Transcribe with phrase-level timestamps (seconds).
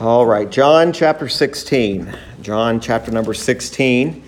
[0.00, 2.16] All right, John chapter 16.
[2.40, 4.22] John chapter number 16.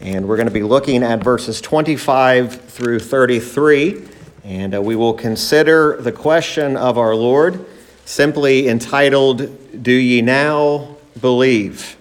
[0.00, 4.04] And we're going to be looking at verses 25 through 33.
[4.44, 7.66] And uh, we will consider the question of our Lord,
[8.04, 11.96] simply entitled, Do Ye Now Believe?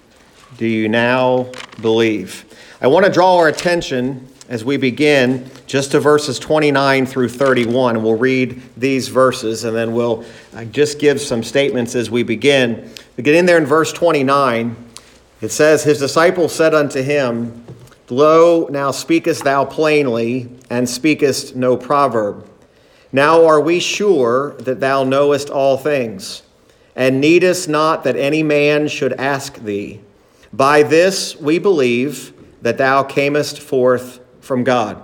[0.57, 1.49] Do you now
[1.81, 2.45] believe?
[2.81, 8.01] I want to draw our attention as we begin just to verses 29 through 31.
[8.01, 10.23] We'll read these verses and then we'll
[10.55, 12.89] uh, just give some statements as we begin.
[13.17, 14.75] We get in there in verse 29.
[15.41, 17.65] It says, His disciples said unto him,
[18.09, 22.47] Lo, now speakest thou plainly, and speakest no proverb.
[23.11, 26.43] Now are we sure that thou knowest all things,
[26.95, 29.99] and needest not that any man should ask thee.
[30.53, 35.01] By this we believe that thou camest forth from God.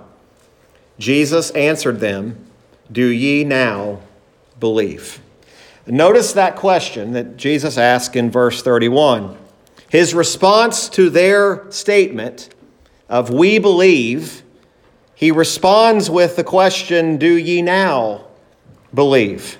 [0.98, 2.44] Jesus answered them,
[2.90, 4.00] Do ye now
[4.58, 5.20] believe?
[5.86, 9.36] Notice that question that Jesus asked in verse 31.
[9.90, 12.48] His response to their statement
[13.08, 14.42] of we believe,
[15.14, 18.24] he responds with the question, Do ye now
[18.94, 19.58] believe?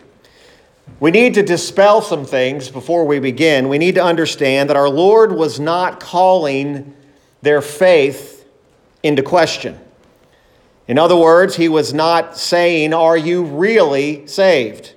[0.99, 3.69] We need to dispel some things before we begin.
[3.69, 6.97] We need to understand that our Lord was not calling
[7.43, 8.44] their faith
[9.05, 9.79] into question.
[10.89, 14.95] In other words, he was not saying, Are you really saved?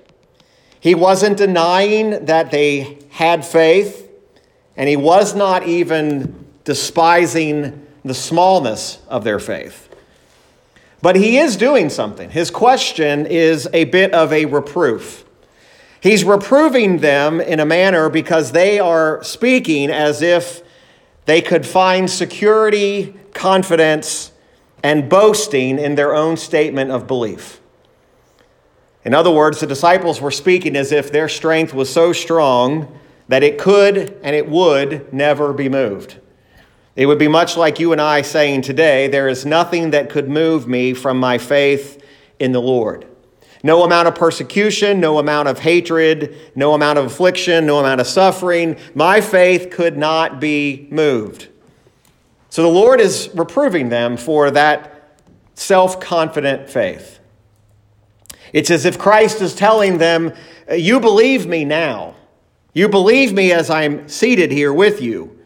[0.80, 4.10] He wasn't denying that they had faith,
[4.76, 9.88] and he was not even despising the smallness of their faith.
[11.02, 12.30] But he is doing something.
[12.30, 15.24] His question is a bit of a reproof.
[16.00, 20.62] He's reproving them in a manner because they are speaking as if
[21.28, 24.32] they could find security confidence,
[24.82, 27.60] and boasting in their own statement of belief.
[29.04, 32.98] In other words, the disciples were speaking as if their strength was so strong
[33.28, 36.18] that it could and it would never be moved.
[36.96, 40.28] It would be much like you and I saying today, There is nothing that could
[40.28, 42.04] move me from my faith
[42.40, 43.06] in the Lord.
[43.62, 48.06] No amount of persecution, no amount of hatred, no amount of affliction, no amount of
[48.06, 51.48] suffering, my faith could not be moved.
[52.50, 55.18] So the Lord is reproving them for that
[55.54, 57.18] self confident faith.
[58.52, 60.32] It's as if Christ is telling them,
[60.72, 62.14] You believe me now.
[62.72, 65.38] You believe me as I'm seated here with you.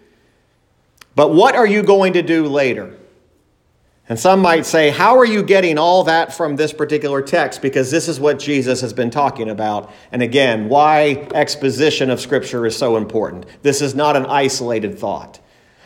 [1.14, 2.96] But what are you going to do later?
[4.12, 7.62] And some might say, How are you getting all that from this particular text?
[7.62, 9.90] Because this is what Jesus has been talking about.
[10.12, 13.46] And again, why exposition of Scripture is so important.
[13.62, 15.40] This is not an isolated thought.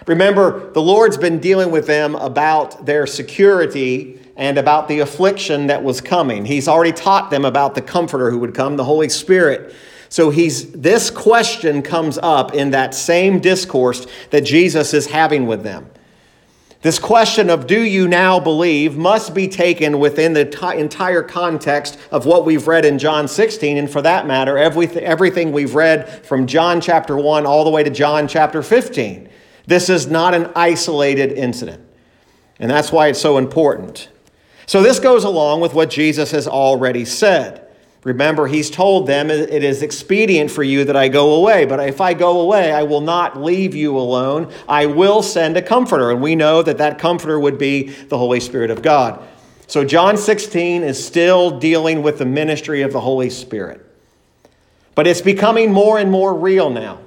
[0.08, 5.84] Remember, the Lord's been dealing with them about their security and about the affliction that
[5.84, 6.44] was coming.
[6.44, 9.72] He's already taught them about the comforter who would come, the Holy Spirit.
[10.08, 15.62] So he's this question comes up in that same discourse that Jesus is having with
[15.62, 15.88] them.
[16.86, 21.98] This question of do you now believe must be taken within the t- entire context
[22.12, 26.24] of what we've read in John 16, and for that matter, everything, everything we've read
[26.24, 29.28] from John chapter 1 all the way to John chapter 15.
[29.66, 31.84] This is not an isolated incident.
[32.60, 34.08] And that's why it's so important.
[34.66, 37.65] So, this goes along with what Jesus has already said.
[38.04, 42.00] Remember, he's told them it is expedient for you that I go away, but if
[42.00, 44.52] I go away, I will not leave you alone.
[44.68, 46.12] I will send a comforter.
[46.12, 49.26] And we know that that comforter would be the Holy Spirit of God.
[49.66, 53.84] So, John 16 is still dealing with the ministry of the Holy Spirit.
[54.94, 57.00] But it's becoming more and more real now.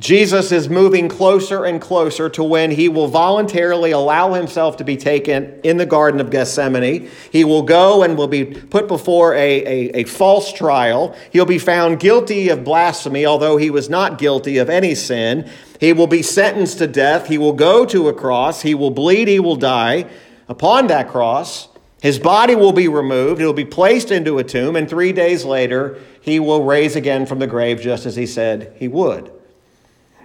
[0.00, 4.96] Jesus is moving closer and closer to when he will voluntarily allow himself to be
[4.96, 7.08] taken in the Garden of Gethsemane.
[7.30, 11.14] He will go and will be put before a, a, a, false trial.
[11.30, 15.48] He'll be found guilty of blasphemy, although he was not guilty of any sin.
[15.78, 17.28] He will be sentenced to death.
[17.28, 18.62] He will go to a cross.
[18.62, 19.28] He will bleed.
[19.28, 20.06] He will die.
[20.48, 21.68] Upon that cross,
[22.02, 23.40] his body will be removed.
[23.40, 27.26] It will be placed into a tomb, and three days later, he will raise again
[27.26, 29.30] from the grave, just as he said he would.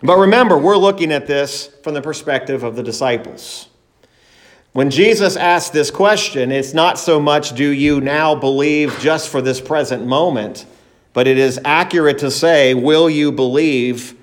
[0.02, 3.70] But remember, we're looking at this from the perspective of the disciples.
[4.72, 9.42] When Jesus asked this question, it's not so much do you now believe just for
[9.42, 10.66] this present moment,
[11.12, 14.16] but it is accurate to say, will you believe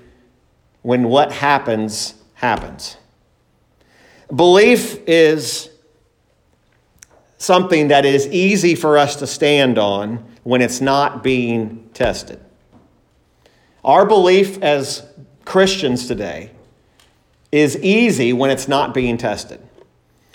[0.81, 2.97] when what happens, happens?
[4.33, 5.69] Belief is
[7.37, 12.39] something that is easy for us to stand on when it's not being tested.
[13.83, 15.06] Our belief as
[15.47, 16.51] Christians today
[17.53, 19.61] is easy when it's not being tested.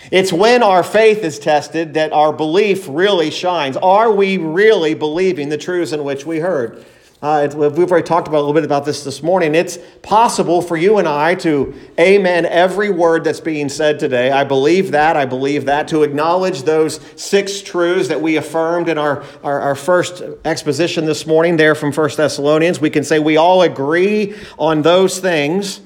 [0.09, 3.77] It's when our faith is tested that our belief really shines.
[3.77, 6.83] Are we really believing the truths in which we heard?
[7.23, 9.55] Uh, we've already talked about a little bit about this this morning.
[9.55, 14.29] It's possible for you and I to amen every word that's being said today.
[14.29, 15.15] I believe that.
[15.15, 15.87] I believe that.
[15.87, 21.25] To acknowledge those six truths that we affirmed in our, our, our first exposition this
[21.25, 22.81] morning there from First Thessalonians.
[22.81, 25.79] We can say we all agree on those things.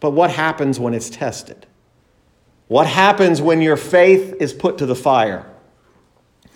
[0.00, 1.66] But what happens when it's tested?
[2.66, 5.44] What happens when your faith is put to the fire?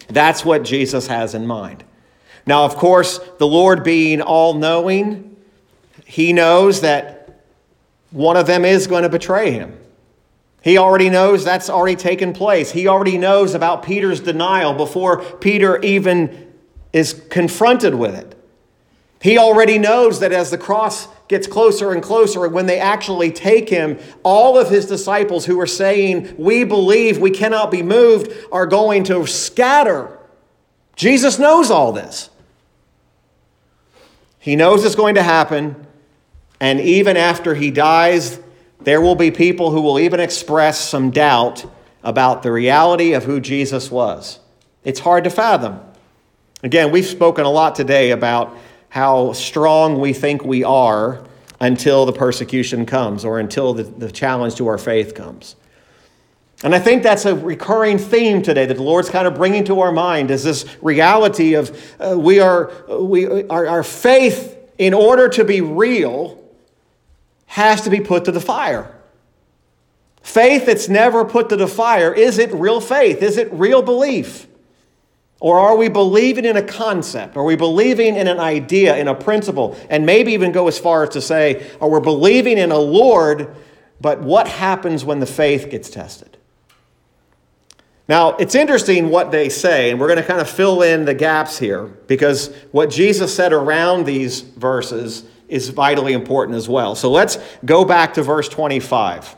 [0.08, 1.84] That's what Jesus has in mind.
[2.46, 5.37] Now, of course, the Lord being all knowing,
[6.05, 7.44] he knows that
[8.11, 9.79] one of them is going to betray him.
[10.62, 12.70] He already knows that's already taken place.
[12.70, 16.52] He already knows about Peter's denial before Peter even
[16.93, 18.35] is confronted with it.
[19.20, 23.69] He already knows that as the cross gets closer and closer, when they actually take
[23.69, 28.67] him, all of his disciples who are saying, We believe, we cannot be moved, are
[28.67, 30.19] going to scatter.
[30.94, 32.31] Jesus knows all this.
[34.44, 35.87] He knows it's going to happen.
[36.61, 38.38] And even after he dies,
[38.82, 41.64] there will be people who will even express some doubt
[42.02, 44.41] about the reality of who Jesus was.
[44.85, 45.81] It's hard to fathom.
[46.62, 48.55] Again, we've spoken a lot today about
[48.91, 51.25] how strong we think we are
[51.58, 55.56] until the persecution comes or until the, the challenge to our faith comes.
[56.62, 59.80] And I think that's a recurring theme today that the Lord's kind of bringing to
[59.80, 65.28] our mind is this reality of uh, we are, we, our, our faith, in order
[65.28, 66.42] to be real,
[67.46, 68.90] has to be put to the fire.
[70.22, 73.22] Faith that's never put to the fire, is it real faith?
[73.22, 74.46] Is it real belief?
[75.38, 77.36] Or are we believing in a concept?
[77.36, 79.76] Are we believing in an idea, in a principle?
[79.90, 83.54] And maybe even go as far as to say, are we believing in a Lord,
[84.00, 86.33] but what happens when the faith gets tested?
[88.06, 91.14] Now, it's interesting what they say, and we're going to kind of fill in the
[91.14, 96.94] gaps here because what Jesus said around these verses is vitally important as well.
[96.94, 99.36] So let's go back to verse 25.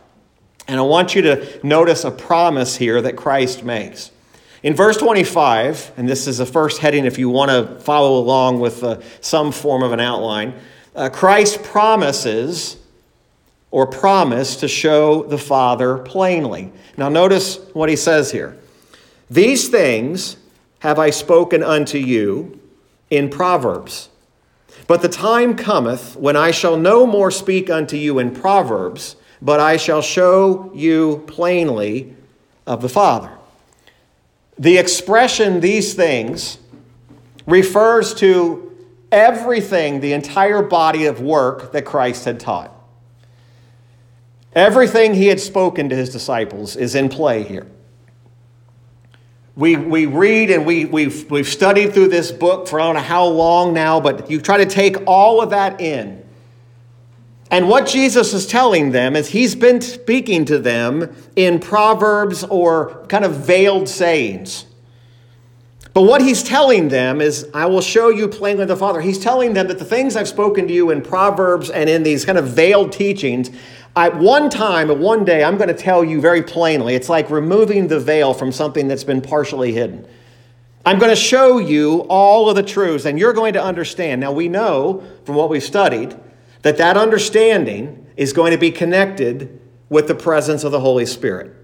[0.66, 4.10] And I want you to notice a promise here that Christ makes.
[4.64, 8.58] In verse 25, and this is the first heading if you want to follow along
[8.58, 10.54] with uh, some form of an outline,
[10.96, 12.78] uh, Christ promises
[13.76, 16.73] or promise to show the Father plainly.
[16.96, 18.56] Now, notice what he says here
[19.28, 20.38] These things
[20.78, 22.58] have I spoken unto you
[23.11, 24.08] in Proverbs.
[24.87, 29.61] But the time cometh when I shall no more speak unto you in Proverbs, but
[29.61, 32.17] I shall show you plainly
[32.67, 33.31] of the Father.
[34.58, 36.56] The expression these things
[37.46, 38.75] refers to
[39.12, 42.72] everything, the entire body of work that Christ had taught.
[44.56, 47.67] Everything he had spoken to his disciples is in play here.
[49.55, 53.03] We, we read and we, we've, we've studied through this book for I don't know
[53.03, 56.25] how long now, but you try to take all of that in.
[57.50, 63.05] And what Jesus is telling them is he's been speaking to them in proverbs or
[63.08, 64.64] kind of veiled sayings.
[65.97, 69.00] But what he's telling them is, I will show you plainly the Father.
[69.00, 72.26] He's telling them that the things I've spoken to you in proverbs and in these
[72.26, 73.50] kind of veiled teachings,
[73.96, 76.94] at one time, at one day, I'm going to tell you very plainly.
[76.94, 80.06] It's like removing the veil from something that's been partially hidden.
[80.84, 84.20] I'm going to show you all of the truths, and you're going to understand.
[84.20, 86.15] Now, we know from what we've studied
[86.62, 91.55] that that understanding is going to be connected with the presence of the Holy Spirit.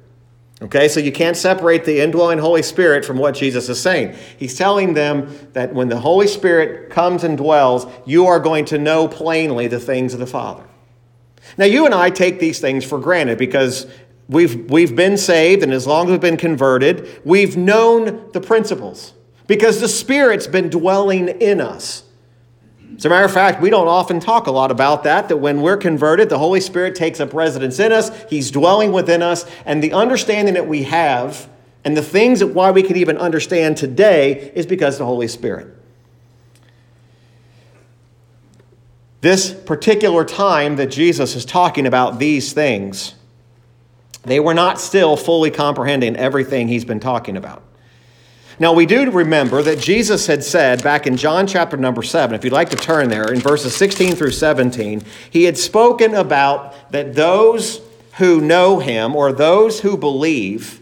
[0.62, 4.16] Okay, so you can't separate the indwelling Holy Spirit from what Jesus is saying.
[4.38, 8.78] He's telling them that when the Holy Spirit comes and dwells, you are going to
[8.78, 10.64] know plainly the things of the Father.
[11.58, 13.86] Now, you and I take these things for granted because
[14.28, 19.12] we've, we've been saved, and as long as we've been converted, we've known the principles
[19.46, 22.04] because the Spirit's been dwelling in us.
[22.96, 25.60] As a matter of fact, we don't often talk a lot about that, that when
[25.60, 29.82] we're converted, the Holy Spirit takes up residence in us, He's dwelling within us, and
[29.82, 31.48] the understanding that we have
[31.84, 35.66] and the things that why we can even understand today is because the Holy Spirit.
[39.22, 43.14] This particular time that Jesus is talking about these things,
[44.24, 47.62] they were not still fully comprehending everything he's been talking about.
[48.58, 52.42] Now, we do remember that Jesus had said back in John chapter number 7, if
[52.42, 57.14] you'd like to turn there, in verses 16 through 17, he had spoken about that
[57.14, 57.80] those
[58.18, 60.80] who know him or those who believe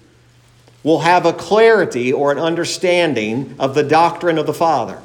[0.82, 4.98] will have a clarity or an understanding of the doctrine of the Father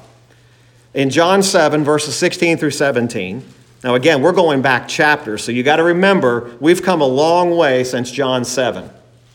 [0.95, 3.43] in John 7, verses 16 through 17.
[3.83, 7.55] Now, again, we're going back chapters, so you got to remember we've come a long
[7.55, 8.89] way since John 7.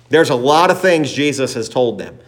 [0.08, 2.18] There's a lot of things Jesus has told them.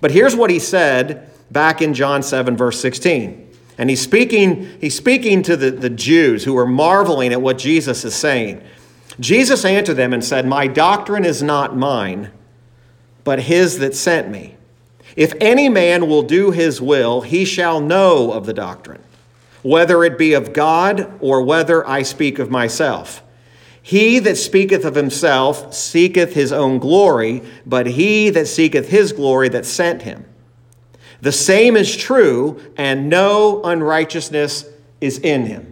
[0.00, 3.48] But here's what he said back in John 7, verse 16.
[3.78, 8.04] And he's speaking, he's speaking to the, the Jews who are marveling at what Jesus
[8.04, 8.62] is saying.
[9.20, 12.30] Jesus answered them and said, My doctrine is not mine,
[13.22, 14.56] but his that sent me.
[15.16, 19.02] If any man will do his will, he shall know of the doctrine,
[19.62, 23.22] whether it be of God or whether I speak of myself.
[23.82, 29.48] He that speaketh of himself seeketh his own glory, but he that seeketh his glory
[29.48, 30.24] that sent him.
[31.20, 34.66] The same is true, and no unrighteousness
[35.00, 35.69] is in him.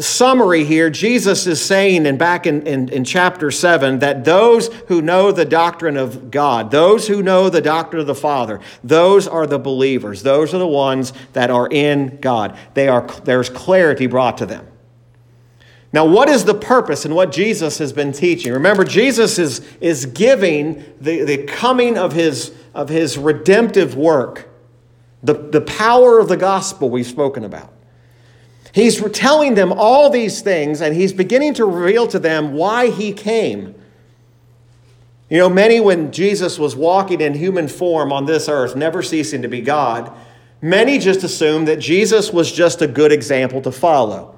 [0.00, 5.00] Summary here, Jesus is saying, and back in, in, in, chapter 7, that those who
[5.00, 9.46] know the doctrine of God, those who know the doctrine of the Father, those are
[9.46, 10.22] the believers.
[10.22, 12.56] Those are the ones that are in God.
[12.74, 14.66] They are, there's clarity brought to them.
[15.92, 18.52] Now, what is the purpose and what Jesus has been teaching?
[18.52, 24.48] Remember, Jesus is, is giving the, the coming of his, of his redemptive work,
[25.22, 27.72] the, the power of the gospel we've spoken about.
[28.76, 33.10] He's telling them all these things, and he's beginning to reveal to them why he
[33.10, 33.74] came.
[35.30, 39.40] You know, many, when Jesus was walking in human form on this earth, never ceasing
[39.40, 40.12] to be God,
[40.60, 44.35] many just assumed that Jesus was just a good example to follow.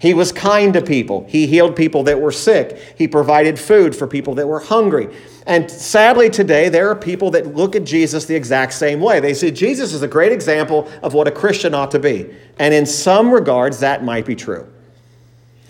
[0.00, 1.26] He was kind to people.
[1.28, 2.94] He healed people that were sick.
[2.96, 5.14] He provided food for people that were hungry.
[5.46, 9.20] And sadly, today, there are people that look at Jesus the exact same way.
[9.20, 12.34] They say Jesus is a great example of what a Christian ought to be.
[12.58, 14.66] And in some regards, that might be true.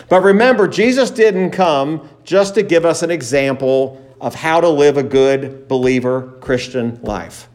[0.08, 4.96] But remember, Jesus didn't come just to give us an example of how to live
[4.96, 7.50] a good believer Christian life.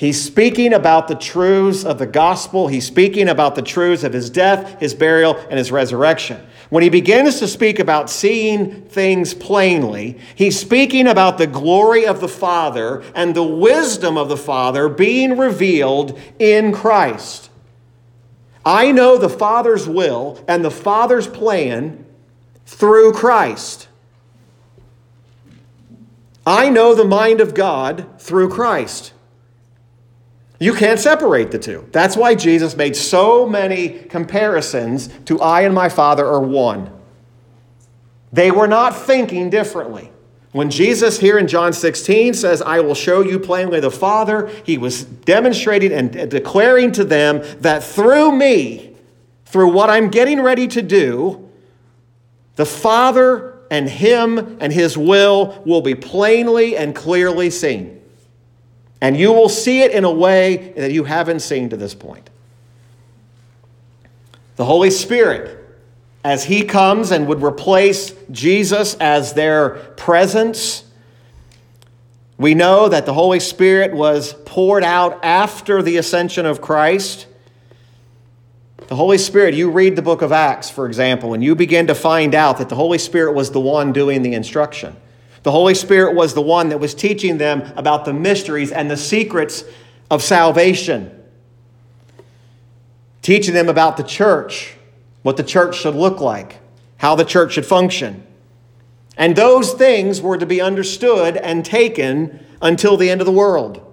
[0.00, 2.68] He's speaking about the truths of the gospel.
[2.68, 6.40] He's speaking about the truths of his death, his burial, and his resurrection.
[6.70, 12.22] When he begins to speak about seeing things plainly, he's speaking about the glory of
[12.22, 17.50] the Father and the wisdom of the Father being revealed in Christ.
[18.64, 22.06] I know the Father's will and the Father's plan
[22.64, 23.86] through Christ.
[26.46, 29.12] I know the mind of God through Christ.
[30.60, 31.88] You can't separate the two.
[31.90, 36.92] That's why Jesus made so many comparisons to I and my Father are one.
[38.30, 40.12] They were not thinking differently.
[40.52, 44.76] When Jesus here in John 16 says, I will show you plainly the Father, he
[44.76, 48.96] was demonstrating and declaring to them that through me,
[49.46, 51.48] through what I'm getting ready to do,
[52.56, 57.99] the Father and him and his will will be plainly and clearly seen.
[59.00, 62.28] And you will see it in a way that you haven't seen to this point.
[64.56, 65.58] The Holy Spirit,
[66.22, 70.84] as He comes and would replace Jesus as their presence,
[72.36, 77.26] we know that the Holy Spirit was poured out after the ascension of Christ.
[78.88, 81.94] The Holy Spirit, you read the book of Acts, for example, and you begin to
[81.94, 84.96] find out that the Holy Spirit was the one doing the instruction.
[85.42, 88.96] The Holy Spirit was the one that was teaching them about the mysteries and the
[88.96, 89.64] secrets
[90.10, 91.10] of salvation,
[93.22, 94.74] teaching them about the church,
[95.22, 96.58] what the church should look like,
[96.98, 98.26] how the church should function.
[99.16, 103.86] And those things were to be understood and taken until the end of the world.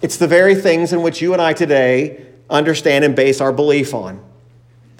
[0.00, 3.94] It's the very things in which you and I today understand and base our belief
[3.94, 4.24] on.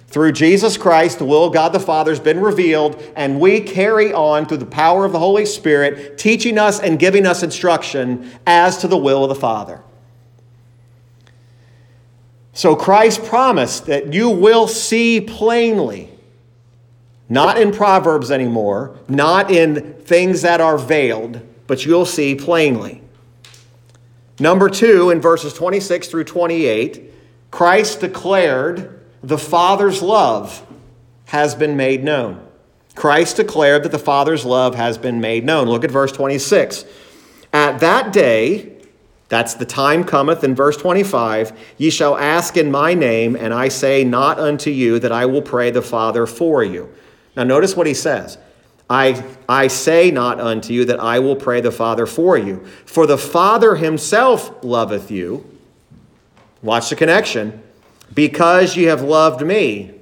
[0.08, 4.10] Through Jesus Christ, the will of God the Father has been revealed, and we carry
[4.12, 8.78] on through the power of the Holy Spirit, teaching us and giving us instruction as
[8.78, 9.82] to the will of the Father.
[12.54, 16.10] So Christ promised that you will see plainly,
[17.28, 23.02] not in Proverbs anymore, not in things that are veiled, but you'll see plainly.
[24.40, 27.12] Number two, in verses 26 through 28,
[27.50, 30.64] Christ declared the Father's love
[31.26, 32.44] has been made known.
[32.94, 35.68] Christ declared that the Father's love has been made known.
[35.68, 36.84] Look at verse 26.
[37.52, 38.72] At that day,
[39.28, 43.68] that's the time cometh in verse 25, ye shall ask in my name, and I
[43.68, 46.92] say not unto you that I will pray the Father for you.
[47.36, 48.38] Now, notice what he says.
[48.90, 52.64] I, I say not unto you that I will pray the Father for you.
[52.86, 55.44] For the Father himself loveth you.
[56.62, 57.62] Watch the connection
[58.14, 59.92] because you have loved me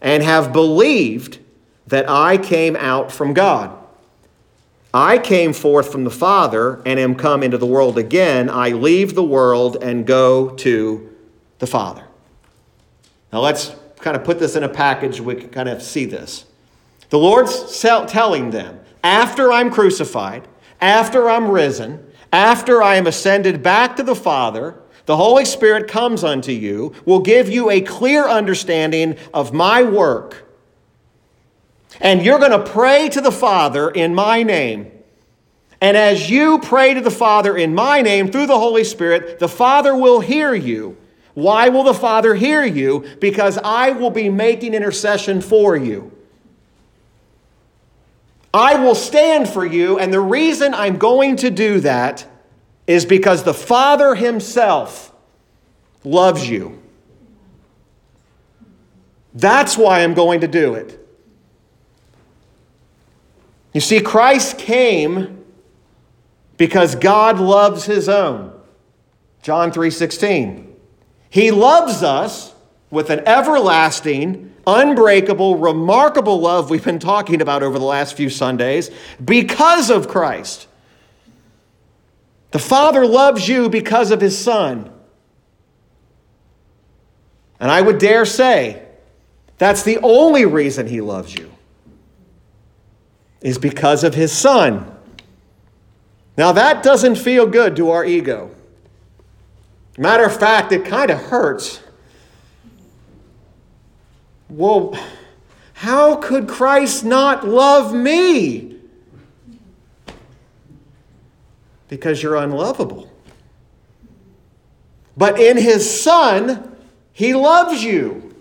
[0.00, 1.38] and have believed
[1.86, 3.76] that I came out from God.
[4.92, 8.50] I came forth from the Father and am come into the world again.
[8.50, 11.16] I leave the world and go to
[11.58, 12.04] the Father.
[13.32, 15.20] Now let's kind of put this in a package.
[15.20, 16.46] We can kind of see this.
[17.10, 20.48] The Lord's telling them, after I'm crucified,
[20.80, 24.76] after I'm risen, after I am ascended back to the Father,
[25.10, 30.48] the Holy Spirit comes unto you, will give you a clear understanding of my work.
[32.00, 34.92] And you're going to pray to the Father in my name.
[35.80, 39.48] And as you pray to the Father in my name through the Holy Spirit, the
[39.48, 40.96] Father will hear you.
[41.34, 43.04] Why will the Father hear you?
[43.18, 46.16] Because I will be making intercession for you.
[48.54, 52.29] I will stand for you, and the reason I'm going to do that
[52.90, 55.12] is because the Father Himself
[56.02, 56.82] loves you.
[59.32, 60.98] That's why I'm going to do it.
[63.72, 65.44] You see, Christ came
[66.56, 68.52] because God loves His own.
[69.40, 70.66] John 3:16.
[71.30, 72.52] He loves us
[72.90, 78.90] with an everlasting, unbreakable, remarkable love we've been talking about over the last few Sundays
[79.24, 80.66] because of Christ.
[82.50, 84.90] The Father loves you because of His Son.
[87.60, 88.82] And I would dare say
[89.58, 91.52] that's the only reason He loves you,
[93.40, 94.90] is because of His Son.
[96.36, 98.54] Now, that doesn't feel good to our ego.
[99.98, 101.80] Matter of fact, it kind of hurts.
[104.48, 104.98] Well,
[105.74, 108.79] how could Christ not love me?
[111.90, 113.12] Because you're unlovable.
[115.16, 116.74] But in his son,
[117.12, 118.34] he loves you.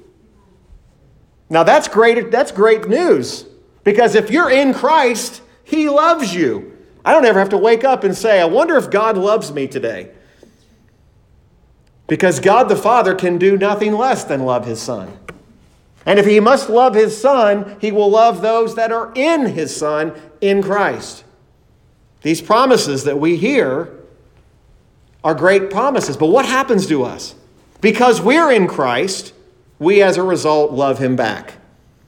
[1.50, 3.46] Now that's great that's great news
[3.84, 6.78] because if you're in Christ, he loves you.
[7.04, 9.68] I don't ever have to wake up and say, I wonder if God loves me
[9.68, 10.12] today.
[12.08, 15.18] Because God the Father can do nothing less than love his Son.
[16.06, 19.76] And if he must love his Son, he will love those that are in his
[19.76, 21.24] Son in Christ.
[22.22, 23.94] These promises that we hear
[25.24, 26.18] are great promises.
[26.18, 27.36] But what happens to us?
[27.82, 29.34] Because we're in Christ,
[29.78, 31.54] we as a result love him back.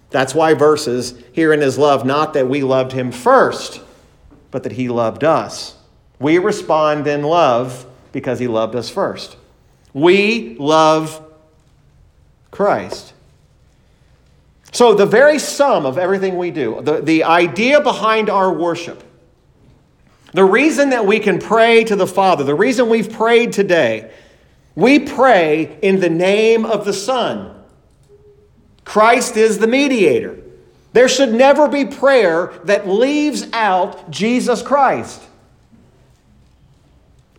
[0.10, 3.82] That's why verses here in his love, not that we loved him first,
[4.52, 5.76] but that he loved us.
[6.20, 9.38] We respond in love because he loved us first.
[9.94, 11.26] We love
[12.52, 13.14] Christ.
[14.74, 19.04] So, the very sum of everything we do, the, the idea behind our worship,
[20.34, 24.12] the reason that we can pray to the Father, the reason we've prayed today,
[24.76, 27.64] we pray in the name of the Son.
[28.86, 30.38] Christ is the mediator.
[30.94, 35.22] There should never be prayer that leaves out Jesus Christ.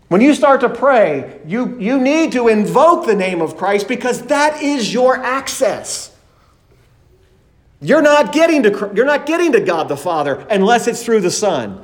[0.08, 4.22] When you start to pray, you, you need to invoke the name of Christ because
[4.24, 6.14] that is your access.
[7.80, 11.30] You're not getting to, you're not getting to God the Father unless it's through the
[11.30, 11.82] Son.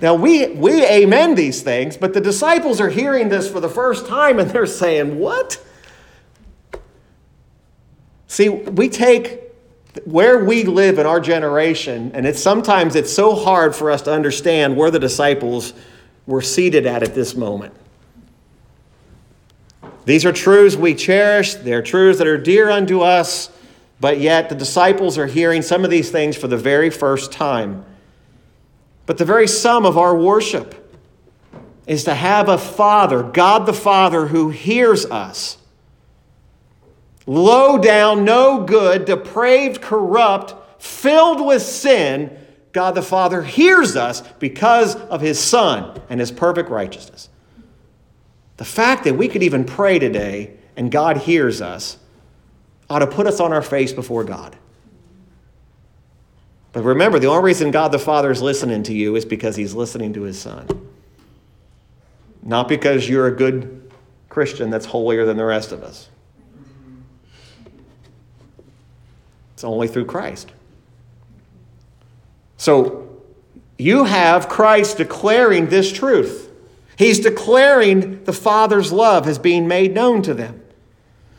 [0.00, 4.06] Now, we, we amen these things, but the disciples are hearing this for the first
[4.06, 5.62] time and they're saying, What?
[8.26, 9.42] See, we take
[10.04, 14.12] where we live in our generation, and it's sometimes it's so hard for us to
[14.12, 15.74] understand where the disciples
[16.26, 17.74] were seated at at this moment.
[20.06, 23.50] These are truths we cherish, they're truths that are dear unto us,
[24.00, 27.84] but yet the disciples are hearing some of these things for the very first time.
[29.06, 30.78] But the very sum of our worship
[31.86, 35.58] is to have a Father, God the Father, who hears us
[37.26, 42.36] low down, no good, depraved, corrupt, filled with sin,
[42.72, 47.28] God the Father hears us because of his Son and his perfect righteousness.
[48.56, 51.98] The fact that we could even pray today and God hears us
[52.88, 54.56] ought to put us on our face before God.
[56.72, 59.74] But remember, the only reason God the Father is listening to you is because he's
[59.74, 60.66] listening to his Son.
[62.42, 63.90] Not because you're a good
[64.28, 66.08] Christian that's holier than the rest of us.
[69.52, 70.50] It's only through Christ.
[72.56, 73.20] So
[73.78, 76.50] you have Christ declaring this truth.
[76.96, 80.61] He's declaring the Father's love as being made known to them.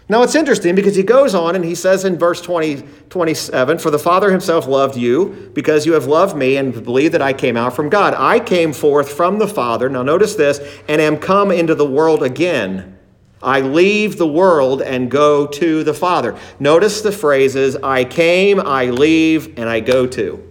[0.09, 3.89] Now it's interesting because he goes on and he says in verse 20, 27 For
[3.89, 7.55] the Father himself loved you because you have loved me and believe that I came
[7.55, 8.13] out from God.
[8.13, 12.21] I came forth from the Father, now notice this, and am come into the world
[12.21, 12.97] again.
[13.41, 16.37] I leave the world and go to the Father.
[16.59, 20.49] Notice the phrases I came, I leave, and I go to.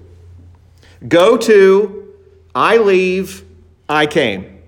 [1.08, 2.14] Go to,
[2.54, 3.44] I leave,
[3.88, 4.62] I came.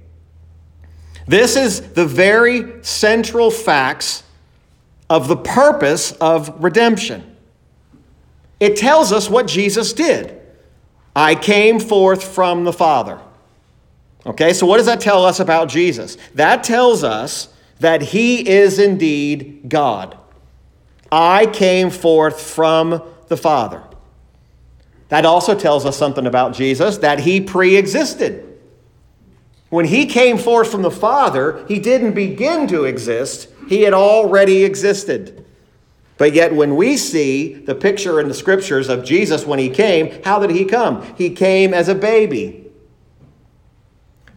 [1.27, 4.25] This is the very central facts
[5.14, 7.37] of the purpose of redemption.
[8.59, 10.40] It tells us what Jesus did.
[11.14, 13.20] I came forth from the Father.
[14.27, 16.18] Okay, so what does that tell us about Jesus?
[16.35, 20.18] That tells us that he is indeed God.
[21.12, 23.85] I came forth from the Father.
[25.11, 28.59] That also tells us something about Jesus that he pre existed.
[29.70, 34.64] When he came forth from the Father, he didn't begin to exist, he had already
[34.64, 35.44] existed.
[36.16, 40.22] But yet, when we see the picture in the scriptures of Jesus when he came,
[40.22, 41.03] how did he come?
[41.16, 42.64] He came as a baby.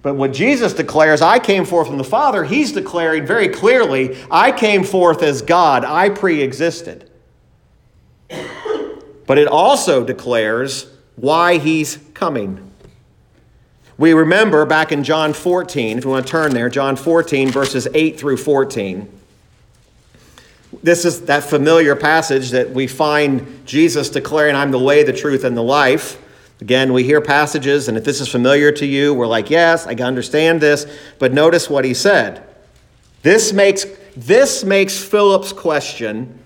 [0.01, 4.51] But when Jesus declares, I came forth from the Father, he's declaring very clearly, I
[4.51, 7.09] came forth as God, I pre existed.
[8.29, 12.71] But it also declares why he's coming.
[13.97, 17.87] We remember back in John 14, if you want to turn there, John 14, verses
[17.91, 19.11] 8 through 14.
[20.83, 25.43] This is that familiar passage that we find Jesus declaring, I'm the way, the truth,
[25.43, 26.21] and the life.
[26.61, 29.93] Again, we hear passages, and if this is familiar to you, we're like, yes, I
[29.93, 30.85] understand this.
[31.17, 32.43] But notice what he said.
[33.23, 36.37] This makes, this makes Philip's question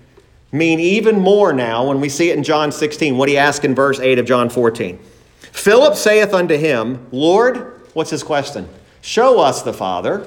[0.52, 3.74] mean even more now when we see it in John 16, what he asked in
[3.74, 4.98] verse 8 of John 14.
[5.52, 8.68] Philip saith unto him, Lord, what's his question?
[9.00, 10.26] Show us the Father,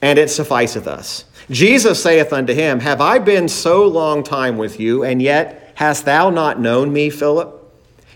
[0.00, 1.24] and it sufficeth us.
[1.50, 6.04] Jesus saith unto him, Have I been so long time with you, and yet hast
[6.04, 7.52] thou not known me, Philip?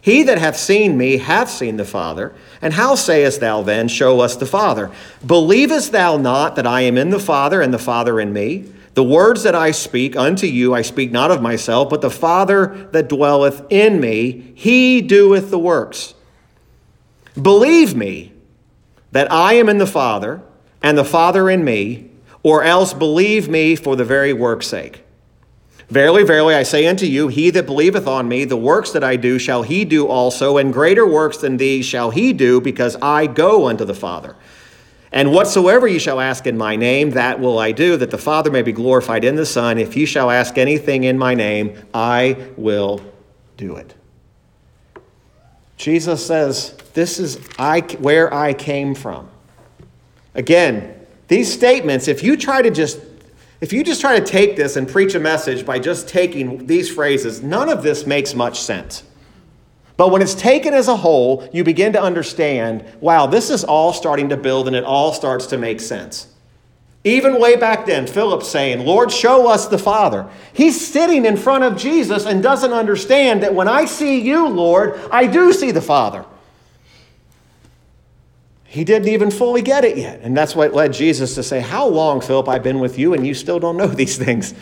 [0.00, 2.34] He that hath seen me hath seen the Father.
[2.62, 4.90] And how sayest thou then, Show us the Father?
[5.24, 8.66] Believest thou not that I am in the Father, and the Father in me?
[8.94, 12.88] The words that I speak unto you, I speak not of myself, but the Father
[12.92, 16.14] that dwelleth in me, he doeth the works.
[17.40, 18.32] Believe me
[19.12, 20.42] that I am in the Father,
[20.82, 22.10] and the Father in me,
[22.42, 25.04] or else believe me for the very work's sake.
[25.88, 29.16] Verily, verily, I say unto you, he that believeth on me, the works that I
[29.16, 33.26] do shall he do also, and greater works than these shall he do, because I
[33.26, 34.36] go unto the Father.
[35.12, 38.50] And whatsoever ye shall ask in my name, that will I do, that the Father
[38.50, 39.78] may be glorified in the Son.
[39.78, 43.00] If ye shall ask anything in my name, I will
[43.56, 43.94] do it.
[45.76, 49.28] Jesus says, This is I, where I came from.
[50.34, 50.94] Again,
[51.26, 53.00] these statements, if you try to just
[53.60, 56.90] if you just try to take this and preach a message by just taking these
[56.90, 59.02] phrases, none of this makes much sense.
[60.00, 63.92] But when it's taken as a whole, you begin to understand wow, this is all
[63.92, 66.26] starting to build and it all starts to make sense.
[67.04, 70.26] Even way back then, Philip's saying, Lord, show us the Father.
[70.54, 74.98] He's sitting in front of Jesus and doesn't understand that when I see you, Lord,
[75.12, 76.24] I do see the Father.
[78.64, 80.20] He didn't even fully get it yet.
[80.22, 83.26] And that's what led Jesus to say, How long, Philip, I've been with you and
[83.26, 84.54] you still don't know these things?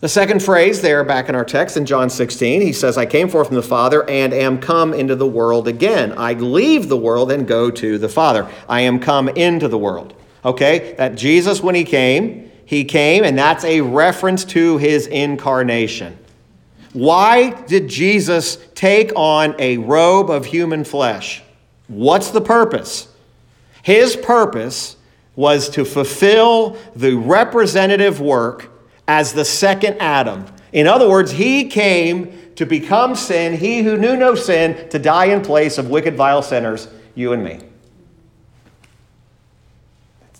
[0.00, 3.28] The second phrase there back in our text in John 16, he says, I came
[3.28, 6.14] forth from the Father and am come into the world again.
[6.16, 8.48] I leave the world and go to the Father.
[8.68, 10.14] I am come into the world.
[10.44, 10.94] Okay?
[10.98, 16.16] That Jesus, when he came, he came, and that's a reference to his incarnation.
[16.92, 21.42] Why did Jesus take on a robe of human flesh?
[21.88, 23.08] What's the purpose?
[23.82, 24.96] His purpose
[25.34, 28.70] was to fulfill the representative work
[29.08, 30.46] as the second Adam.
[30.72, 35.26] In other words, he came to become sin, he who knew no sin, to die
[35.26, 37.60] in place of wicked, vile sinners, you and me.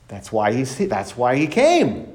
[0.09, 2.07] That's why, he's, that's why he came.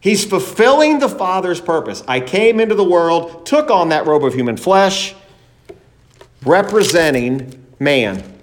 [0.00, 2.04] He's fulfilling the Father's purpose.
[2.06, 5.14] I came into the world, took on that robe of human flesh,
[6.44, 8.37] representing man.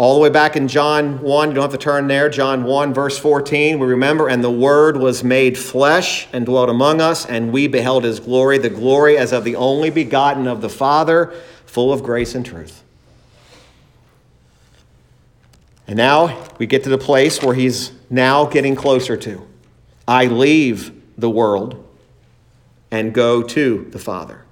[0.00, 2.30] All the way back in John 1, you don't have to turn there.
[2.30, 7.02] John 1, verse 14, we remember, and the Word was made flesh and dwelt among
[7.02, 10.70] us, and we beheld his glory, the glory as of the only begotten of the
[10.70, 11.34] Father,
[11.66, 12.82] full of grace and truth.
[15.86, 19.46] And now we get to the place where he's now getting closer to.
[20.08, 21.86] I leave the world
[22.90, 24.46] and go to the Father.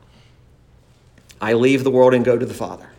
[1.41, 2.91] I leave the world and go to the Father.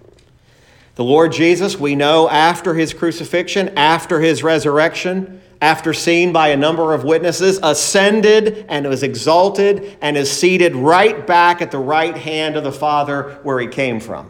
[0.99, 6.57] The Lord Jesus, we know after his crucifixion, after his resurrection, after seen by a
[6.57, 12.17] number of witnesses, ascended and was exalted and is seated right back at the right
[12.17, 14.29] hand of the Father where he came from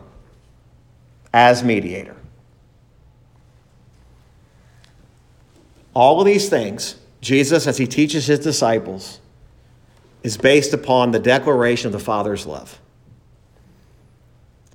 [1.34, 2.16] as mediator.
[5.96, 9.20] All of these things, Jesus, as he teaches his disciples,
[10.22, 12.80] is based upon the declaration of the Father's love.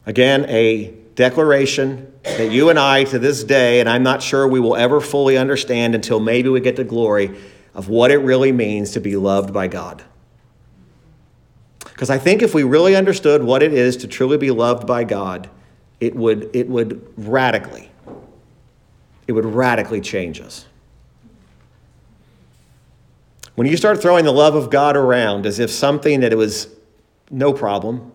[0.07, 4.61] Again, a declaration that you and I, to this day, and I'm not sure we
[4.61, 7.37] will ever fully understand until maybe we get to glory,
[7.75, 10.03] of what it really means to be loved by God.
[11.81, 15.05] Because I think if we really understood what it is to truly be loved by
[15.05, 15.49] God,
[16.01, 17.91] it would, it would radically,
[19.27, 20.67] it would radically change us.
[23.55, 26.69] When you start throwing the love of God around as if something that it was
[27.31, 28.13] no problem,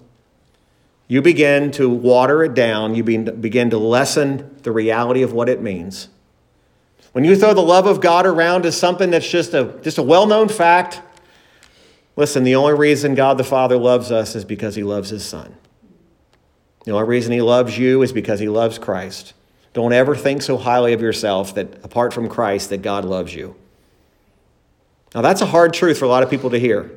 [1.10, 5.60] you begin to water it down, you begin to lessen the reality of what it
[5.62, 6.08] means.
[7.14, 10.04] When you throw the love of God around as something that's just a, just a
[10.04, 11.02] well known fact,
[12.16, 15.58] listen, the only reason God the Father loves us is because he loves his Son.
[16.86, 19.34] The only reason he loves you is because he loves Christ.
[19.74, 23.56] Don't ever think so highly of yourself that apart from Christ that God loves you.
[25.16, 26.92] Now that's a hard truth for a lot of people to hear.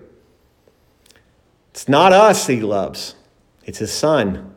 [1.70, 3.14] It's not us he loves,
[3.64, 4.54] it's his son.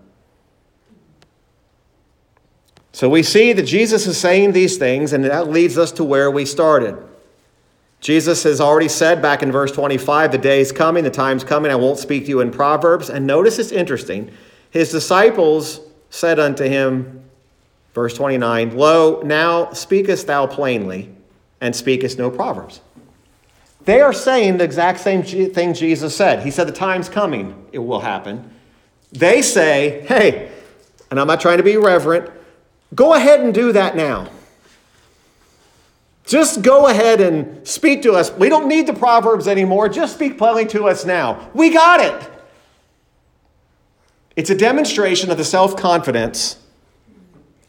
[2.92, 6.32] So we see that Jesus is saying these things, and that leads us to where
[6.32, 6.98] we started.
[8.00, 11.72] Jesus has already said back in verse 25, the day is coming, the time's coming,
[11.72, 13.10] I won't speak to you in Proverbs.
[13.10, 14.32] And notice it's interesting.
[14.72, 17.24] His disciples said unto him,
[17.94, 21.14] verse 29, Lo, now speakest thou plainly,
[21.60, 22.80] and speakest no Proverbs.
[23.86, 26.44] They are saying the exact same thing Jesus said.
[26.44, 28.52] He said, The time's coming, it will happen.
[29.16, 30.52] They say, Hey,
[31.10, 32.32] and I'm not trying to be irreverent,
[32.94, 34.30] go ahead and do that now.
[36.26, 38.32] Just go ahead and speak to us.
[38.32, 39.90] We don't need the Proverbs anymore.
[39.90, 41.50] Just speak plainly to us now.
[41.54, 42.32] We got it.
[44.36, 46.58] It's a demonstration of the self confidence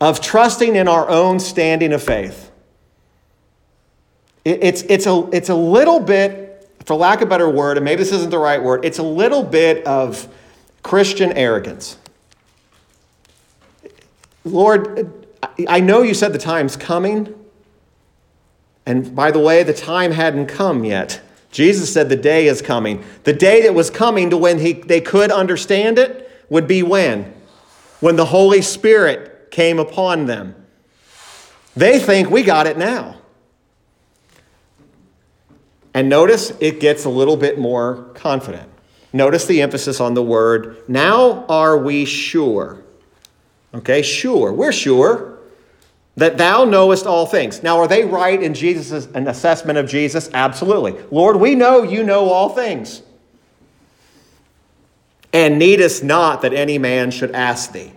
[0.00, 2.50] of trusting in our own standing of faith.
[4.44, 7.98] It's, it's, a, it's a little bit, for lack of a better word, and maybe
[7.98, 10.28] this isn't the right word, it's a little bit of
[10.86, 11.98] Christian arrogance.
[14.44, 15.26] Lord,
[15.66, 17.34] I know you said the time's coming.
[18.86, 21.20] And by the way, the time hadn't come yet.
[21.50, 23.02] Jesus said the day is coming.
[23.24, 27.34] The day that was coming to when he, they could understand it would be when?
[27.98, 30.54] When the Holy Spirit came upon them.
[31.74, 33.16] They think we got it now.
[35.92, 38.70] And notice it gets a little bit more confident.
[39.12, 42.82] Notice the emphasis on the word, now are we sure?
[43.74, 44.52] Okay, sure.
[44.52, 45.38] We're sure
[46.16, 47.62] that thou knowest all things.
[47.62, 50.30] Now, are they right in Jesus' an assessment of Jesus?
[50.32, 50.96] Absolutely.
[51.10, 53.02] Lord, we know you know all things.
[55.32, 57.92] And needest not that any man should ask thee.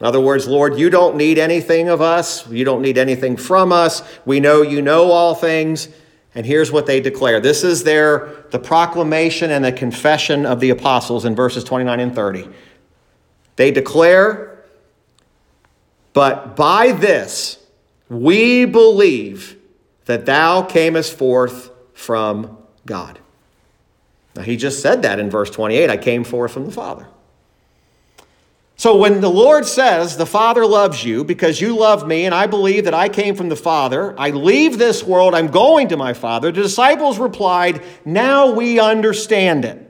[0.00, 2.48] In other words, Lord, you don't need anything of us.
[2.48, 4.02] You don't need anything from us.
[4.24, 5.88] We know you know all things.
[6.38, 7.40] And here's what they declare.
[7.40, 12.14] This is their the proclamation and the confession of the apostles in verses 29 and
[12.14, 12.48] 30.
[13.56, 14.62] They declare,
[16.12, 17.58] but by this
[18.08, 19.58] we believe
[20.04, 23.18] that thou camest forth from God.
[24.36, 27.08] Now, he just said that in verse 28 I came forth from the Father.
[28.78, 32.46] So when the Lord says, The Father loves you because you love me, and I
[32.46, 36.12] believe that I came from the Father, I leave this world, I'm going to my
[36.12, 39.84] Father, the disciples replied, Now we understand it.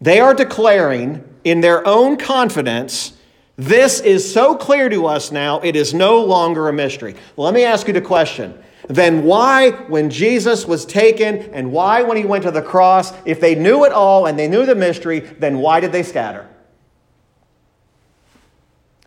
[0.00, 3.14] They are declaring in their own confidence,
[3.56, 7.16] This is so clear to us now, it is no longer a mystery.
[7.36, 8.56] Let me ask you the question.
[8.88, 13.40] Then why, when Jesus was taken and why, when he went to the cross, if
[13.40, 16.48] they knew it all and they knew the mystery, then why did they scatter?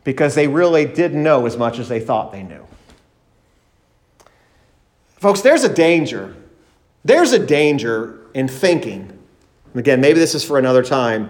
[0.10, 2.65] Because they really didn't know as much as they thought they knew.
[5.19, 6.36] Folks, there's a danger.
[7.06, 9.19] There's a danger in thinking,
[9.76, 11.30] again, maybe this is for another time,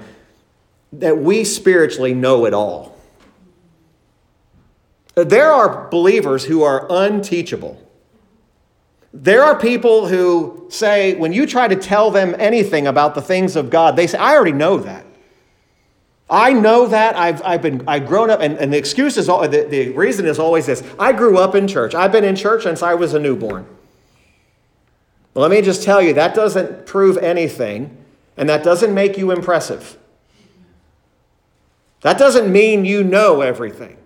[0.93, 2.97] that we spiritually know it all.
[5.15, 7.85] There are believers who are unteachable.
[9.11, 13.57] There are people who say, when you try to tell them anything about the things
[13.57, 15.05] of God, they say, I already know that.
[16.29, 17.15] I know that.
[17.15, 20.25] I've, I've been, I've grown up, and, and the excuse is, all, the, the reason
[20.25, 21.95] is always this I grew up in church.
[21.95, 23.65] I've been in church since I was a newborn.
[25.33, 27.97] Well, let me just tell you, that doesn't prove anything,
[28.37, 29.97] and that doesn't make you impressive.
[32.01, 33.97] That doesn't mean you know everything.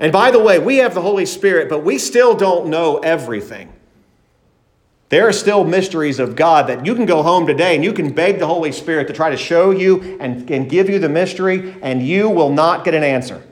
[0.00, 3.72] And by the way, we have the Holy Spirit, but we still don't know everything.
[5.12, 8.14] There are still mysteries of God that you can go home today and you can
[8.14, 11.74] beg the Holy Spirit to try to show you and, and give you the mystery,
[11.82, 13.42] and you will not get an answer.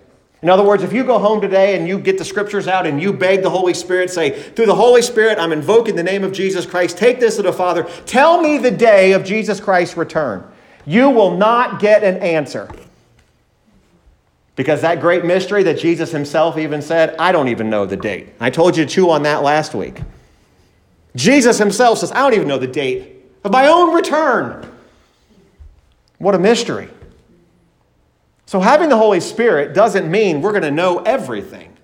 [0.40, 3.02] In other words, if you go home today and you get the scriptures out and
[3.02, 6.32] you beg the Holy Spirit, say, Through the Holy Spirit, I'm invoking the name of
[6.32, 10.50] Jesus Christ, take this to the Father, tell me the day of Jesus Christ's return.
[10.86, 12.70] You will not get an answer.
[14.56, 18.30] Because that great mystery that Jesus himself even said, I don't even know the date.
[18.40, 20.00] I told you to chew on that last week.
[21.16, 24.70] Jesus himself says, I don't even know the date of my own return.
[26.18, 26.88] What a mystery.
[28.46, 31.76] So, having the Holy Spirit doesn't mean we're going to know everything.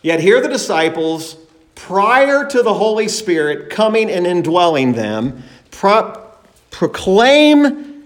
[0.00, 1.36] Yet, here the disciples,
[1.74, 6.24] prior to the Holy Spirit coming and indwelling them, pro-
[6.70, 8.04] proclaim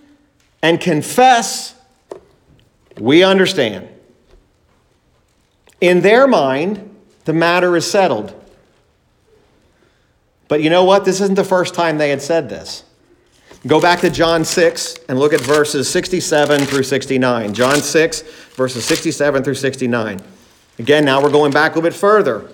[0.62, 1.74] and confess,
[2.98, 3.88] we understand.
[5.80, 8.34] In their mind, the matter is settled.
[10.50, 11.04] But you know what?
[11.04, 12.82] This isn't the first time they had said this.
[13.68, 17.54] Go back to John 6 and look at verses 67 through 69.
[17.54, 18.22] John 6,
[18.56, 20.20] verses 67 through 69.
[20.80, 22.50] Again, now we're going back a little bit further.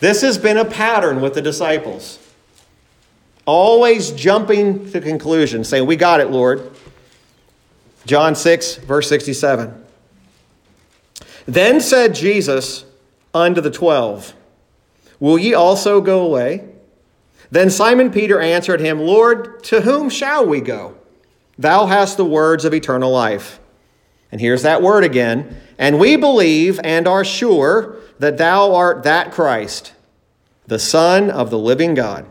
[0.00, 2.18] This has been a pattern with the disciples.
[3.44, 6.72] Always jumping to conclusions, saying, We got it, Lord.
[8.04, 9.84] John 6, verse 67.
[11.46, 12.84] Then said Jesus
[13.32, 14.34] unto the twelve,
[15.20, 16.72] Will ye also go away?
[17.50, 20.96] Then Simon Peter answered him, Lord, to whom shall we go?
[21.58, 23.60] Thou hast the words of eternal life.
[24.32, 25.60] And here's that word again.
[25.78, 29.92] And we believe and are sure that thou art that Christ,
[30.66, 32.26] the Son of the living God.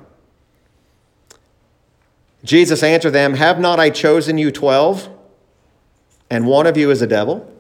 [2.43, 5.10] Jesus answered them, Have not I chosen you twelve,
[6.30, 7.51] and one of you is a devil?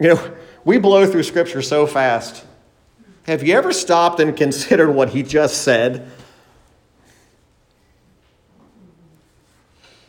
[0.00, 2.44] You know, we blow through Scripture so fast.
[3.26, 6.10] Have you ever stopped and considered what he just said?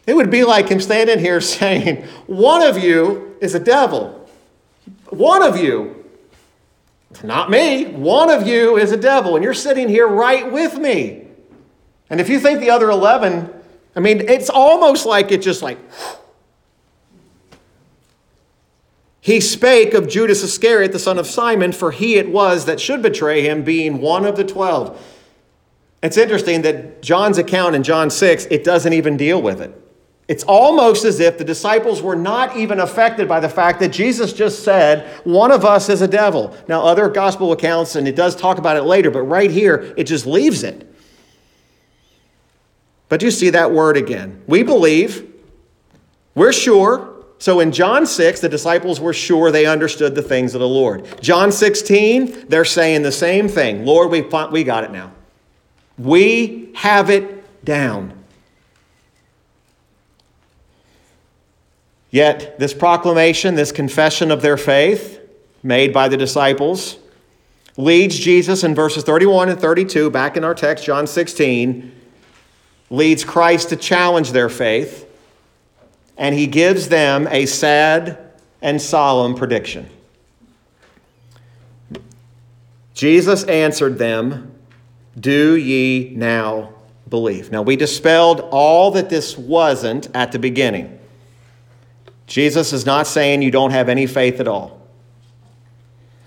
[0.08, 4.30] It would be like him standing here saying, One of you is a devil.
[5.10, 5.98] One of you.
[7.24, 7.86] Not me.
[7.86, 9.36] One of you is a devil.
[9.36, 11.28] And you're sitting here right with me.
[12.10, 13.50] And if you think the other 11,
[13.96, 15.78] I mean, it's almost like it's just like,
[19.22, 23.04] he spake of Judas Iscariot, the son of Simon, for he it was that should
[23.04, 25.00] betray him, being one of the twelve.
[26.02, 29.78] It's interesting that John's account in John 6, it doesn't even deal with it.
[30.28, 34.34] It's almost as if the disciples were not even affected by the fact that Jesus
[34.34, 36.56] just said, One of us is a devil.
[36.68, 40.06] Now, other gospel accounts, and it does talk about it later, but right here, it
[40.06, 40.88] just leaves it.
[43.10, 44.42] But you see that word again.
[44.48, 45.30] We believe,
[46.34, 47.11] we're sure.
[47.42, 51.08] So in John 6, the disciples were sure they understood the things of the Lord.
[51.24, 55.12] John 16, they're saying the same thing Lord, we, we got it now.
[55.98, 58.14] We have it down.
[62.12, 65.20] Yet, this proclamation, this confession of their faith
[65.64, 67.00] made by the disciples,
[67.76, 71.92] leads Jesus in verses 31 and 32, back in our text, John 16,
[72.92, 75.08] leads Christ to challenge their faith,
[76.18, 78.18] and he gives them a sad
[78.62, 79.90] and solemn prediction.
[82.94, 84.54] Jesus answered them,
[85.20, 86.74] Do ye now
[87.10, 87.52] believe?
[87.52, 91.00] Now, we dispelled all that this wasn't at the beginning.
[92.28, 94.80] Jesus is not saying you don't have any faith at all.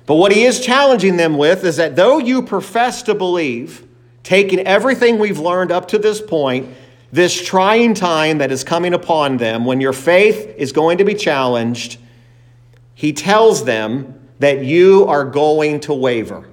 [0.07, 3.87] But what he is challenging them with is that though you profess to believe,
[4.23, 6.69] taking everything we've learned up to this point,
[7.15, 11.15] this trying time that is coming upon them, when your faith is going to be
[11.15, 11.97] challenged,
[12.93, 16.49] he tells them that you are going to waver.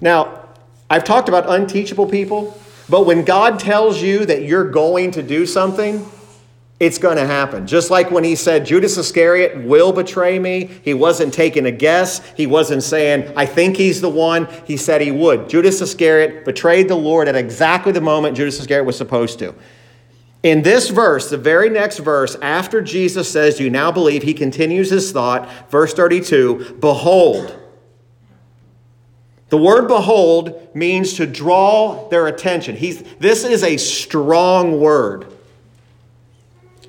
[0.00, 0.44] Now,
[0.88, 2.56] I've talked about unteachable people,
[2.88, 6.08] but when God tells you that you're going to do something,
[6.80, 7.66] it's going to happen.
[7.66, 12.26] Just like when he said Judas Iscariot will betray me, he wasn't taking a guess.
[12.34, 14.48] He wasn't saying, I think he's the one.
[14.64, 15.50] He said he would.
[15.50, 19.54] Judas Iscariot betrayed the Lord at exactly the moment Judas Iscariot was supposed to.
[20.42, 24.88] In this verse, the very next verse, after Jesus says, You now believe, he continues
[24.88, 25.70] his thought.
[25.70, 27.58] Verse 32 Behold.
[29.50, 32.76] The word behold means to draw their attention.
[32.76, 35.26] He's, this is a strong word.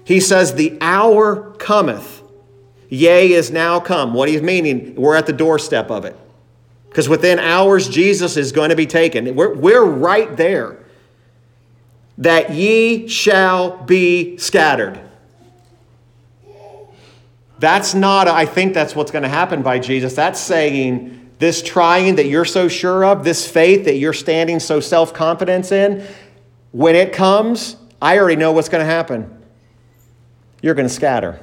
[0.03, 2.21] He says, The hour cometh,
[2.89, 4.13] yea, is now come.
[4.13, 6.17] What he's meaning, we're at the doorstep of it.
[6.89, 9.33] Because within hours, Jesus is going to be taken.
[9.35, 10.77] We're, we're right there.
[12.17, 14.99] That ye shall be scattered.
[17.59, 20.15] That's not, I think that's what's going to happen by Jesus.
[20.15, 24.79] That's saying this trying that you're so sure of, this faith that you're standing so
[24.79, 26.05] self confidence in,
[26.71, 29.40] when it comes, I already know what's going to happen
[30.61, 31.39] you're going to scatter.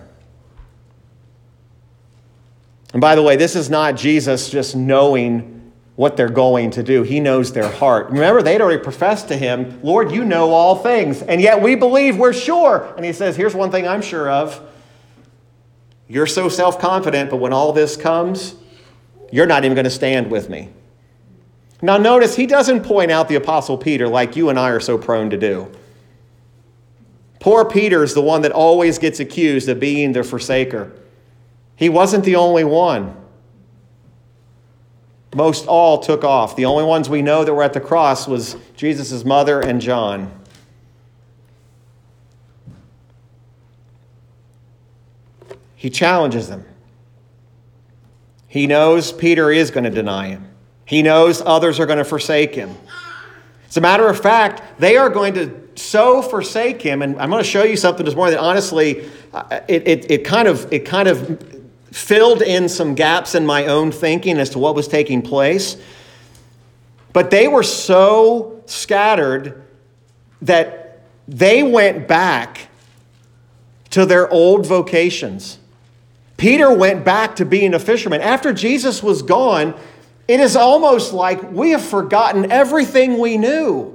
[2.92, 7.02] And by the way, this is not Jesus just knowing what they're going to do.
[7.02, 8.10] He knows their heart.
[8.10, 11.22] Remember, they'd already professed to him, Lord, you know all things.
[11.22, 12.94] And yet we believe we're sure.
[12.96, 14.64] And he says, Here's one thing I'm sure of.
[16.06, 18.54] You're so self confident, but when all this comes,
[19.30, 20.70] you're not even going to stand with me.
[21.82, 24.98] Now, notice he doesn't point out the Apostle Peter like you and I are so
[24.98, 25.70] prone to do.
[27.40, 30.90] Poor Peter is the one that always gets accused of being the forsaker.
[31.76, 33.14] He wasn't the only one.
[35.34, 36.56] Most all took off.
[36.56, 40.32] The only ones we know that were at the cross was Jesus' mother and John.
[45.76, 46.64] He challenges them.
[48.48, 50.48] He knows Peter is going to deny him.
[50.84, 52.74] He knows others are going to forsake him.
[53.68, 57.42] As a matter of fact, they are going to so forsake him, and I'm going
[57.42, 60.80] to show you something this morning that honestly, uh, it, it, it, kind of, it
[60.86, 61.62] kind of
[61.92, 65.76] filled in some gaps in my own thinking as to what was taking place.
[67.12, 69.62] But they were so scattered
[70.42, 72.68] that they went back
[73.90, 75.58] to their old vocations.
[76.36, 78.20] Peter went back to being a fisherman.
[78.20, 79.78] After Jesus was gone,
[80.28, 83.94] it is almost like we have forgotten everything we knew.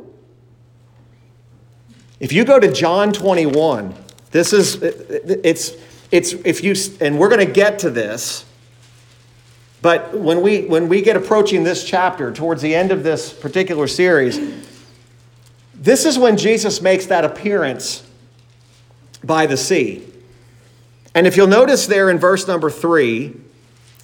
[2.20, 3.94] If you go to John 21,
[4.32, 5.74] this is it's
[6.10, 8.46] it's if you and we're going to get to this.
[9.84, 13.88] But when we when we get approaching this chapter towards the end of this particular
[13.88, 14.40] series,
[15.76, 18.04] this is when Jesus makes that appearance
[19.24, 20.08] by the sea.
[21.14, 23.36] And if you'll notice there in verse number 3,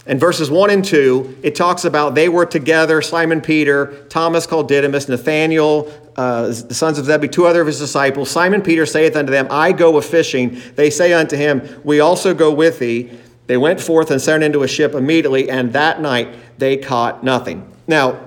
[0.09, 4.67] in verses 1 and 2, it talks about they were together Simon Peter, Thomas called
[4.67, 5.87] Didymus, Nathanael,
[6.17, 8.31] uh, the sons of Zebedee, two other of his disciples.
[8.31, 10.59] Simon Peter saith unto them, I go a fishing.
[10.75, 13.11] They say unto him, We also go with thee.
[13.45, 17.71] They went forth and sent into a ship immediately, and that night they caught nothing.
[17.87, 18.19] Now,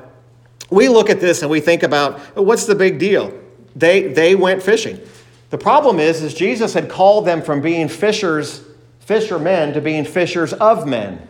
[0.70, 3.36] we look at this and we think about what's the big deal?
[3.74, 5.00] They, they went fishing.
[5.50, 8.64] The problem is, is Jesus had called them from being fishers,
[9.00, 11.26] fishermen to being fishers of men.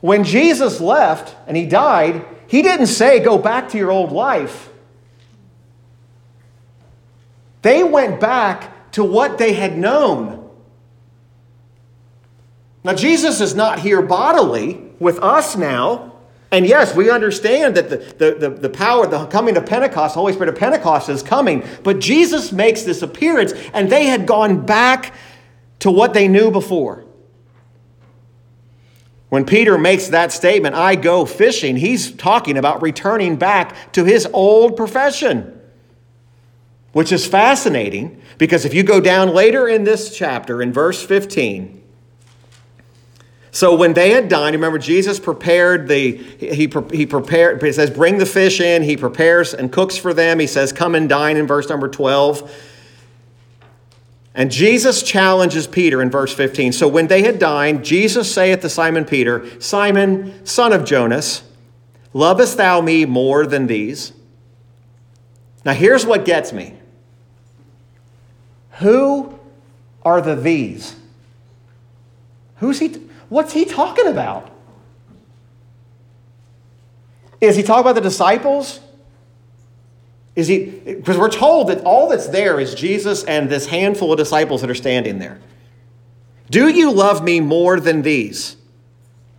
[0.00, 4.70] When Jesus left and he died, he didn't say, Go back to your old life.
[7.62, 10.50] They went back to what they had known.
[12.82, 16.10] Now, Jesus is not here bodily with us now.
[16.52, 20.20] And yes, we understand that the, the, the, the, power, the coming of Pentecost, the
[20.20, 21.62] Holy Spirit of Pentecost is coming.
[21.84, 25.14] But Jesus makes this appearance, and they had gone back
[25.80, 27.04] to what they knew before.
[29.30, 34.26] When Peter makes that statement, I go fishing, he's talking about returning back to his
[34.32, 35.58] old profession,
[36.92, 41.80] which is fascinating because if you go down later in this chapter, in verse 15,
[43.52, 47.62] so when they had dined, remember Jesus prepared the he he prepared.
[47.62, 50.38] He says, "Bring the fish in." He prepares and cooks for them.
[50.38, 52.48] He says, "Come and dine." In verse number twelve,
[54.34, 56.72] and Jesus challenges Peter in verse 15.
[56.72, 61.42] So when they had dined, Jesus saith to Simon Peter, Simon, son of Jonas,
[62.12, 64.12] lovest thou me more than these?
[65.64, 66.74] Now here's what gets me.
[68.78, 69.38] Who
[70.04, 70.96] are the these?
[72.56, 72.88] Who's he?
[73.28, 74.50] What's he talking about?
[77.40, 78.80] Is he talking about the disciples?
[80.36, 84.18] Is he, because we're told that all that's there is Jesus and this handful of
[84.18, 85.38] disciples that are standing there.
[86.50, 88.56] Do you love me more than these?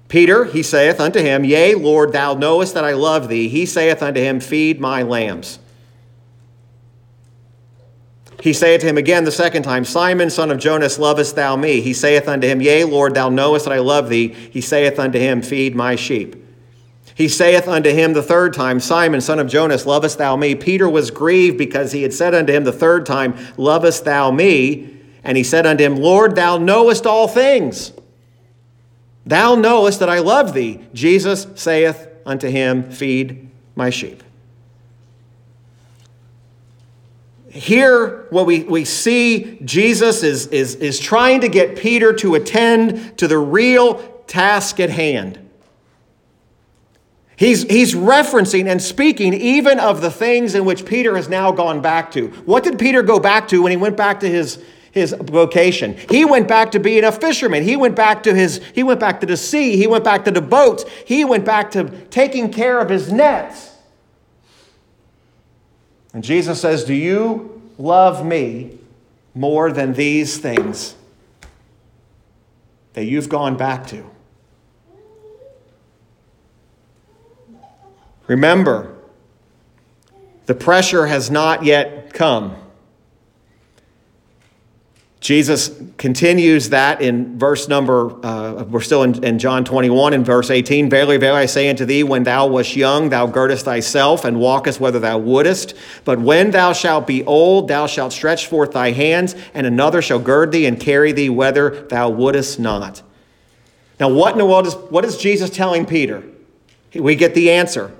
[0.08, 3.48] Peter, he saith unto him, Yea, Lord, thou knowest that I love thee.
[3.48, 5.60] He saith unto him, Feed my lambs.
[8.42, 11.80] He saith to him again the second time, Simon, son of Jonas, lovest thou me?
[11.80, 14.30] He saith unto him, Yea, Lord, thou knowest that I love thee.
[14.30, 16.41] He saith unto him, Feed my sheep.
[17.16, 20.56] He saith unto him the third time, Simon, son of Jonas, lovest thou me?
[20.56, 24.98] Peter was grieved because he had said unto him the third time, Lovest thou me?
[25.24, 27.94] And he said unto him, Lord, thou knowest all things.
[29.26, 30.80] Thou knowest that I love thee.
[30.94, 34.24] Jesus saith unto him, Feed my sheep.
[37.50, 43.18] Here, what we, we see, Jesus is, is, is trying to get Peter to attend
[43.18, 43.96] to the real
[44.26, 45.38] task at hand.
[47.42, 51.82] He's, he's referencing and speaking even of the things in which Peter has now gone
[51.82, 52.28] back to.
[52.46, 55.98] What did Peter go back to when he went back to his, his vocation?
[56.12, 57.64] He went back to being a fisherman.
[57.64, 59.76] He went back to his he went back to the sea.
[59.76, 60.86] He went back to the boats.
[61.08, 63.72] He went back to taking care of his nets.
[66.14, 68.78] And Jesus says, "Do you love me
[69.34, 70.94] more than these things
[72.94, 74.06] that you've gone back to?"
[78.32, 78.96] Remember,
[80.46, 82.56] the pressure has not yet come.
[85.20, 90.50] Jesus continues that in verse number, uh, we're still in, in, John 21 in verse
[90.50, 90.90] 18.
[90.90, 94.80] Verily, verily, I say unto thee, when thou wast young, thou girdest thyself and walkest
[94.80, 95.74] whether thou wouldest.
[96.06, 100.20] But when thou shalt be old, thou shalt stretch forth thy hands, and another shall
[100.20, 103.02] gird thee and carry thee whither thou wouldest not.
[104.00, 106.24] Now, what in the world is, what is Jesus telling Peter?
[106.96, 107.94] We get the answer.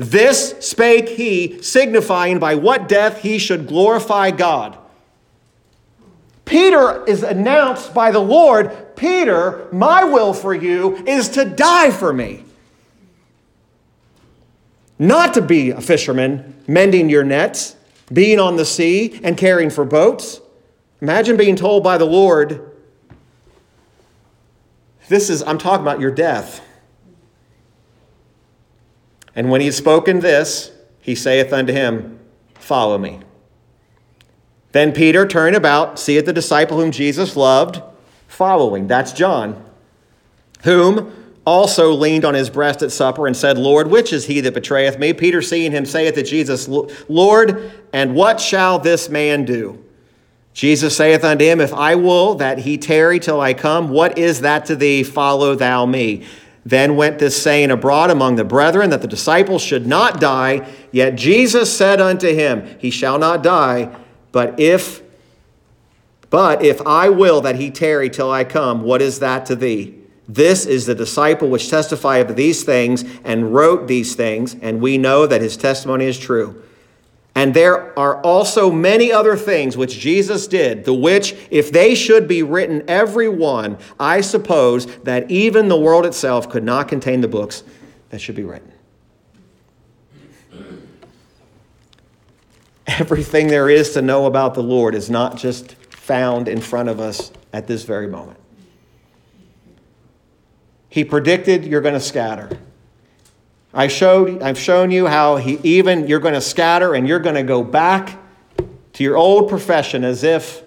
[0.00, 4.78] This spake he, signifying by what death he should glorify God.
[6.46, 12.14] Peter is announced by the Lord Peter, my will for you is to die for
[12.14, 12.44] me.
[14.98, 17.76] Not to be a fisherman, mending your nets,
[18.10, 20.40] being on the sea, and caring for boats.
[21.02, 22.72] Imagine being told by the Lord,
[25.10, 26.66] This is, I'm talking about your death.
[29.40, 30.70] And when he had spoken this,
[31.00, 32.20] he saith unto him,
[32.56, 33.20] Follow me.
[34.72, 37.80] Then Peter, turning about, seeth the disciple whom Jesus loved,
[38.28, 38.86] following.
[38.86, 39.64] That's John,
[40.62, 44.52] whom also leaned on his breast at supper and said, Lord, which is he that
[44.52, 45.14] betrayeth me?
[45.14, 46.68] Peter, seeing him, saith to Jesus,
[47.08, 49.82] Lord, and what shall this man do?
[50.52, 54.42] Jesus saith unto him, If I will that he tarry till I come, what is
[54.42, 55.02] that to thee?
[55.02, 56.26] Follow thou me.
[56.64, 60.68] Then went this saying abroad among the brethren that the disciples should not die.
[60.92, 63.96] Yet Jesus said unto him, He shall not die.
[64.32, 65.02] But if
[66.30, 69.96] but if I will that he tarry till I come, what is that to thee?
[70.28, 74.96] This is the disciple which testifieth of these things and wrote these things, and we
[74.96, 76.62] know that his testimony is true.
[77.40, 82.28] And there are also many other things which Jesus did, the which, if they should
[82.28, 87.28] be written every one, I suppose that even the world itself could not contain the
[87.28, 87.62] books
[88.10, 88.70] that should be written.
[92.86, 97.00] everything there is to know about the Lord is not just found in front of
[97.00, 98.38] us at this very moment.
[100.90, 102.50] He predicted you're going to scatter.
[103.72, 107.36] I showed, I've shown you how he even you're going to scatter and you're going
[107.36, 108.18] to go back
[108.94, 110.62] to your old profession as if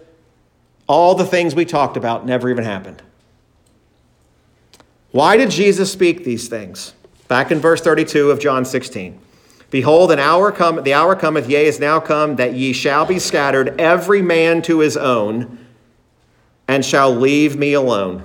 [0.87, 3.01] all the things we talked about never even happened.
[5.11, 6.93] Why did Jesus speak these things?
[7.27, 9.19] Back in verse 32 of John 16.
[9.69, 13.19] Behold, an hour come, the hour cometh, yea, is now come, that ye shall be
[13.19, 15.57] scattered, every man to his own,
[16.67, 18.23] and shall leave me alone.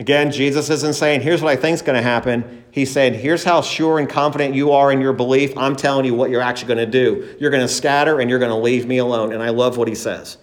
[0.00, 2.64] Again, Jesus isn't saying, here's what I think is going to happen.
[2.70, 5.54] He's saying, here's how sure and confident you are in your belief.
[5.58, 7.36] I'm telling you what you're actually going to do.
[7.38, 9.34] You're going to scatter and you're going to leave me alone.
[9.34, 10.38] And I love what he says.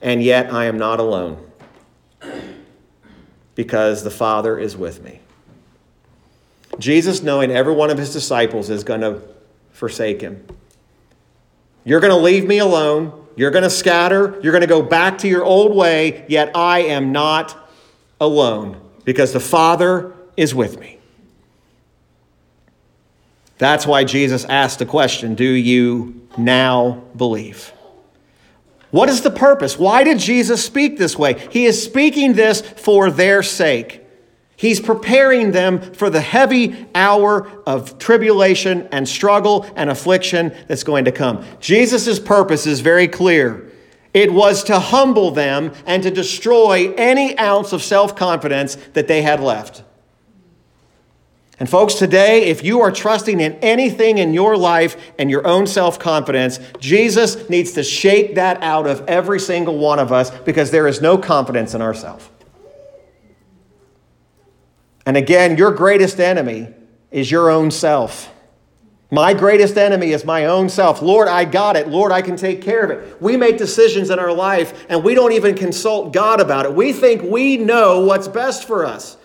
[0.00, 1.48] And yet I am not alone
[3.54, 5.20] because the Father is with me.
[6.80, 9.22] Jesus, knowing every one of his disciples is going to
[9.70, 10.44] forsake him.
[11.84, 13.26] You're going to leave me alone.
[13.36, 14.40] You're going to scatter.
[14.42, 17.61] You're going to go back to your old way, yet I am not
[18.22, 20.98] alone because the Father is with me.
[23.58, 27.72] That's why Jesus asked the question Do you now believe?
[28.90, 29.78] What is the purpose?
[29.78, 31.34] Why did Jesus speak this way?
[31.50, 34.00] He is speaking this for their sake.
[34.54, 41.06] He's preparing them for the heavy hour of tribulation and struggle and affliction that's going
[41.06, 41.44] to come.
[41.58, 43.71] Jesus' purpose is very clear.
[44.14, 49.22] It was to humble them and to destroy any ounce of self confidence that they
[49.22, 49.82] had left.
[51.58, 55.66] And, folks, today, if you are trusting in anything in your life and your own
[55.66, 60.72] self confidence, Jesus needs to shake that out of every single one of us because
[60.72, 62.28] there is no confidence in ourselves.
[65.06, 66.68] And again, your greatest enemy
[67.10, 68.31] is your own self.
[69.12, 71.02] My greatest enemy is my own self.
[71.02, 71.86] Lord, I got it.
[71.86, 73.20] Lord, I can take care of it.
[73.20, 76.74] We make decisions in our life and we don't even consult God about it.
[76.74, 79.18] We think we know what's best for us.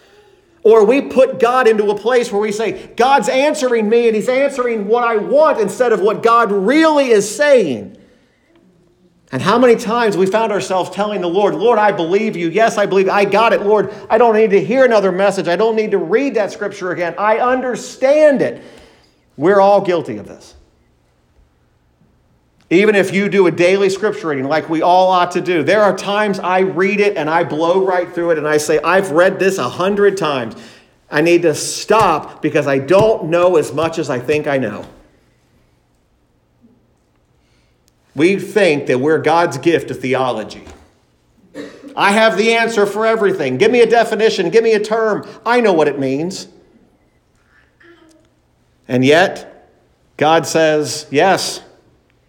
[0.64, 4.28] Or we put God into a place where we say, God's answering me and He's
[4.28, 7.96] answering what I want instead of what God really is saying.
[9.32, 12.50] And how many times we found ourselves telling the Lord, Lord, I believe you.
[12.50, 13.08] Yes, I believe.
[13.08, 13.94] I got it, Lord.
[14.10, 15.48] I don't need to hear another message.
[15.48, 17.16] I don't need to read that scripture again.
[17.18, 18.62] I understand it.
[19.38, 20.56] We're all guilty of this.
[22.70, 25.82] Even if you do a daily scripture reading like we all ought to do, there
[25.82, 29.12] are times I read it and I blow right through it and I say, I've
[29.12, 30.56] read this a hundred times.
[31.10, 34.86] I need to stop because I don't know as much as I think I know.
[38.18, 40.66] we think that we're God's gift to theology.
[41.96, 43.58] I have the answer for everything.
[43.58, 45.28] Give me a definition, give me a term.
[45.46, 46.48] I know what it means.
[48.88, 49.70] And yet,
[50.16, 51.62] God says, yes,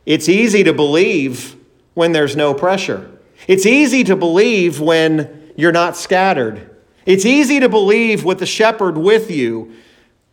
[0.05, 1.57] it's easy to believe
[1.95, 3.11] when there's no pressure.
[3.47, 6.77] It's easy to believe when you're not scattered.
[7.07, 9.73] It's easy to believe with the shepherd with you,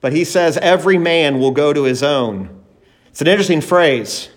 [0.01, 2.63] but he says every man will go to his own.
[3.07, 4.29] It's an interesting phrase.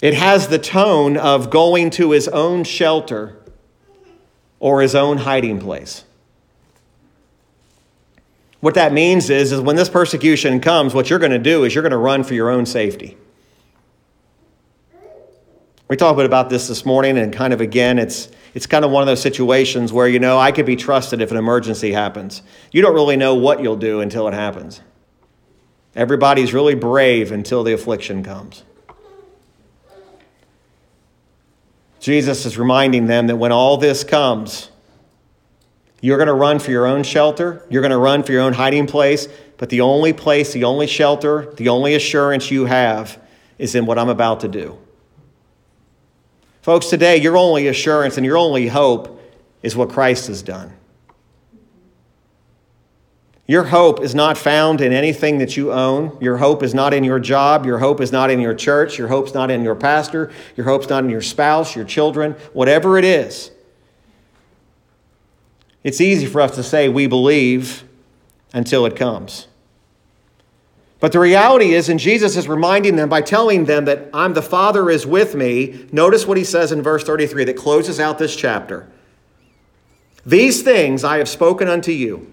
[0.00, 3.36] It has the tone of going to his own shelter
[4.60, 6.04] or his own hiding place.
[8.60, 11.74] What that means is, is when this persecution comes, what you're going to do is
[11.74, 13.16] you're going to run for your own safety.
[15.88, 18.84] We talked a bit about this this morning, and kind of again, it's, it's kind
[18.84, 21.92] of one of those situations where, you know, I could be trusted if an emergency
[21.92, 22.42] happens.
[22.72, 24.82] You don't really know what you'll do until it happens.
[25.94, 28.64] Everybody's really brave until the affliction comes.
[32.00, 34.70] Jesus is reminding them that when all this comes,
[36.00, 38.52] you're going to run for your own shelter, you're going to run for your own
[38.52, 43.20] hiding place, but the only place, the only shelter, the only assurance you have
[43.58, 44.78] is in what I'm about to do.
[46.62, 49.20] Folks, today, your only assurance and your only hope
[49.62, 50.72] is what Christ has done.
[53.46, 56.18] Your hope is not found in anything that you own.
[56.20, 57.64] Your hope is not in your job.
[57.64, 58.98] Your hope is not in your church.
[58.98, 60.30] Your hope's not in your pastor.
[60.54, 63.50] Your hope's not in your spouse, your children, whatever it is.
[65.88, 67.82] It's easy for us to say we believe
[68.52, 69.48] until it comes.
[71.00, 74.42] But the reality is, and Jesus is reminding them by telling them that I'm the
[74.42, 75.86] Father is with me.
[75.90, 78.86] Notice what he says in verse 33 that closes out this chapter.
[80.26, 82.30] These things I have spoken unto you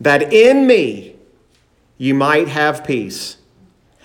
[0.00, 1.14] that in me
[1.98, 3.36] you might have peace.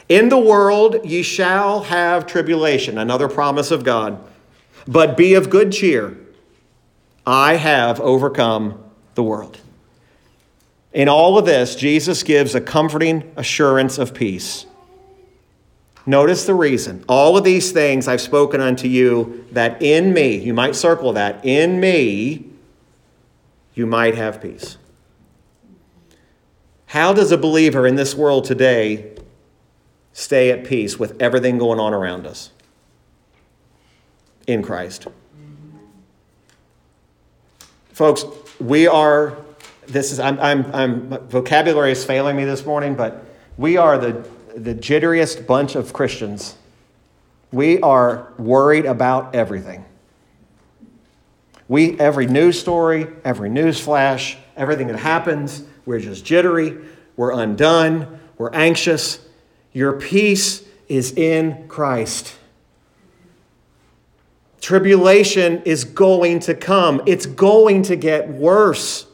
[0.08, 4.24] In the world ye shall have tribulation, another promise of God.
[4.88, 6.21] But be of good cheer.
[7.26, 8.84] I have overcome
[9.16, 9.60] the world.
[10.94, 14.66] In all of this, Jesus gives a comforting assurance of peace.
[16.06, 17.06] Notice the reason.
[17.08, 21.46] All of these things I've spoken unto you, that in me, you might circle that,
[21.46, 22.48] in me,
[23.74, 24.78] you might have peace.
[26.88, 29.16] How does a believer in this world today
[30.12, 32.52] stay at peace with everything going on around us?
[34.48, 35.08] In Christ.
[38.02, 38.26] Folks,
[38.60, 39.38] we are,
[39.86, 43.24] this is, I'm, I'm, I'm, vocabulary is failing me this morning, but
[43.58, 46.56] we are the, the jitteriest bunch of Christians.
[47.52, 49.86] We are worried about everything.
[51.68, 56.80] We, every news story, every news flash, everything that happens, we're just jittery,
[57.16, 59.20] we're undone, we're anxious.
[59.74, 62.34] Your peace is in Christ.
[64.62, 69.08] Tribulation is going to come, it's going to get worse.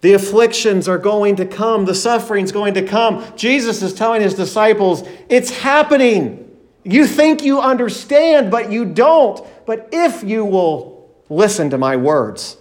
[0.00, 3.24] The afflictions are going to come, the suffering's going to come.
[3.36, 6.42] Jesus is telling his disciples, it's happening.
[6.84, 9.40] You think you understand, but you don't.
[9.66, 12.56] But if you will listen to my words,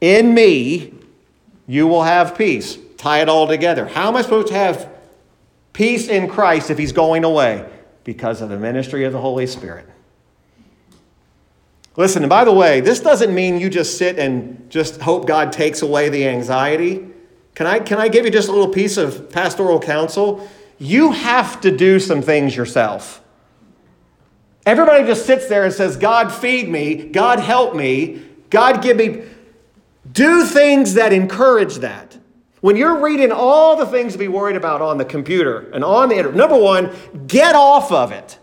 [0.00, 0.92] in me,
[1.66, 2.78] you will have peace.
[2.98, 3.86] Tie it all together.
[3.86, 4.90] How am I supposed to have
[5.72, 7.66] peace in Christ if he's going away?
[8.04, 9.88] Because of the ministry of the Holy Spirit.
[11.96, 15.52] Listen, and by the way, this doesn't mean you just sit and just hope God
[15.52, 17.06] takes away the anxiety.
[17.54, 20.48] Can I, can I give you just a little piece of pastoral counsel?
[20.78, 23.22] You have to do some things yourself.
[24.66, 29.22] Everybody just sits there and says, God, feed me, God, help me, God, give me.
[30.10, 32.18] Do things that encourage that.
[32.60, 36.08] When you're reading all the things to be worried about on the computer and on
[36.08, 36.94] the internet, number one,
[37.26, 38.38] get off of it.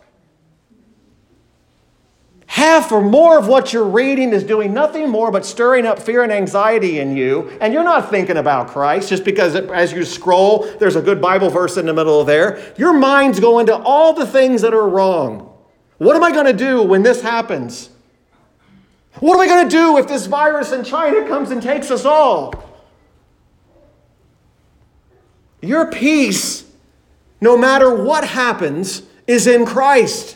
[2.51, 6.21] Half or more of what you're reading is doing nothing more but stirring up fear
[6.21, 10.69] and anxiety in you, and you're not thinking about Christ just because as you scroll,
[10.77, 12.61] there's a good Bible verse in the middle of there.
[12.77, 15.49] Your mind's going to all the things that are wrong.
[15.97, 17.89] What am I going to do when this happens?
[19.21, 22.03] What am I going to do if this virus in China comes and takes us
[22.03, 22.53] all?
[25.61, 26.65] Your peace,
[27.39, 30.35] no matter what happens, is in Christ.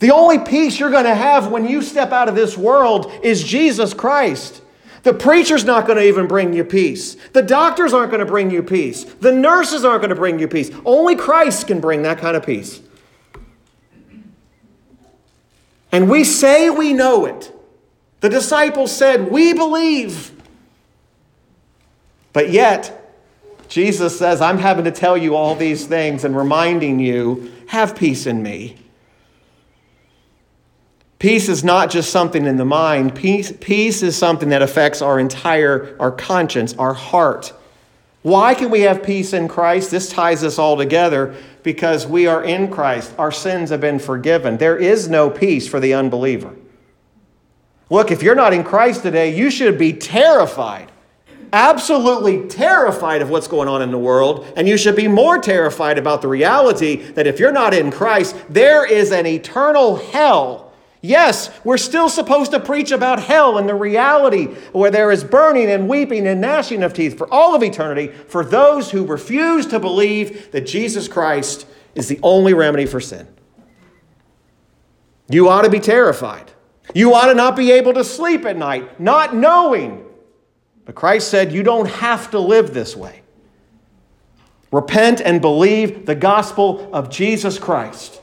[0.00, 3.44] The only peace you're going to have when you step out of this world is
[3.44, 4.62] Jesus Christ.
[5.02, 7.16] The preacher's not going to even bring you peace.
[7.32, 9.04] The doctors aren't going to bring you peace.
[9.04, 10.70] The nurses aren't going to bring you peace.
[10.84, 12.80] Only Christ can bring that kind of peace.
[15.92, 17.52] And we say we know it.
[18.20, 20.32] The disciples said, We believe.
[22.32, 22.96] But yet,
[23.68, 28.26] Jesus says, I'm having to tell you all these things and reminding you, have peace
[28.26, 28.76] in me.
[31.20, 33.14] Peace is not just something in the mind.
[33.14, 37.52] Peace, peace is something that affects our entire, our conscience, our heart.
[38.22, 39.90] Why can we have peace in Christ?
[39.90, 43.12] This ties us all together because we are in Christ.
[43.18, 44.56] Our sins have been forgiven.
[44.56, 46.54] There is no peace for the unbeliever.
[47.90, 50.90] Look, if you're not in Christ today, you should be terrified,
[51.52, 54.50] absolutely terrified of what's going on in the world.
[54.56, 58.36] And you should be more terrified about the reality that if you're not in Christ,
[58.48, 60.69] there is an eternal hell
[61.02, 65.70] Yes, we're still supposed to preach about hell and the reality where there is burning
[65.70, 69.80] and weeping and gnashing of teeth for all of eternity for those who refuse to
[69.80, 73.26] believe that Jesus Christ is the only remedy for sin.
[75.30, 76.52] You ought to be terrified.
[76.94, 80.04] You ought to not be able to sleep at night, not knowing.
[80.84, 83.22] But Christ said, You don't have to live this way.
[84.72, 88.19] Repent and believe the gospel of Jesus Christ.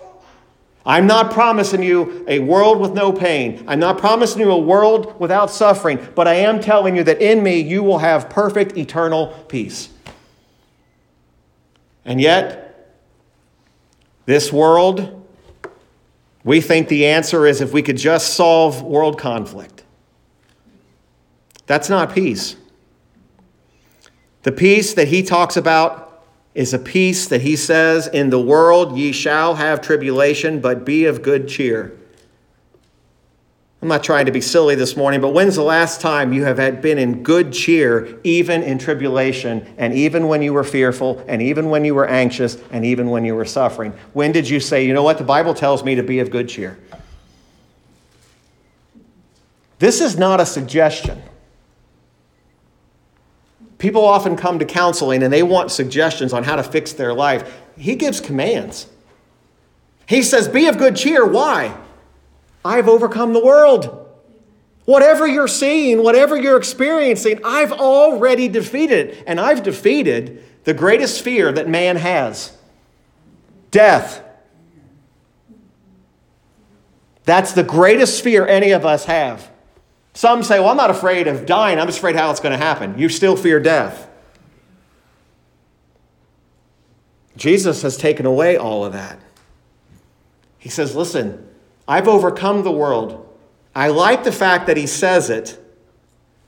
[0.88, 3.66] I'm not promising you a world with no pain.
[3.68, 7.44] I'm not promising you a world without suffering, but I am telling you that in
[7.44, 9.90] me you will have perfect eternal peace.
[12.06, 12.96] And yet,
[14.26, 15.28] this world,
[16.46, 19.84] we think the answer is if we could just solve world conflict.
[21.66, 22.56] That's not peace.
[24.44, 26.07] The peace that he talks about
[26.58, 31.06] is a peace that he says, In the world ye shall have tribulation, but be
[31.06, 31.96] of good cheer.
[33.80, 36.58] I'm not trying to be silly this morning, but when's the last time you have
[36.58, 41.44] had been in good cheer, even in tribulation, and even when you were fearful, and
[41.44, 43.94] even when you were anxious, and even when you were suffering?
[44.14, 46.50] When did you say, you know what, the Bible tells me to be of good
[46.50, 46.80] cheer?
[49.78, 51.22] This is not a suggestion.
[53.78, 57.62] People often come to counseling and they want suggestions on how to fix their life.
[57.78, 58.88] He gives commands.
[60.08, 61.26] He says, Be of good cheer.
[61.26, 61.78] Why?
[62.66, 64.06] I've overcome the world.
[64.86, 69.24] Whatever you're seeing, whatever you're experiencing, I've already defeated.
[69.28, 72.58] And I've defeated the greatest fear that man has
[73.70, 74.24] death.
[77.26, 79.52] That's the greatest fear any of us have.
[80.18, 82.58] Some say, well, I'm not afraid of dying, I'm just afraid how it's going to
[82.58, 82.98] happen.
[82.98, 84.10] You still fear death.
[87.36, 89.20] Jesus has taken away all of that.
[90.58, 91.48] He says, listen,
[91.88, 93.32] I've overcome the world.
[93.76, 95.64] I like the fact that he says it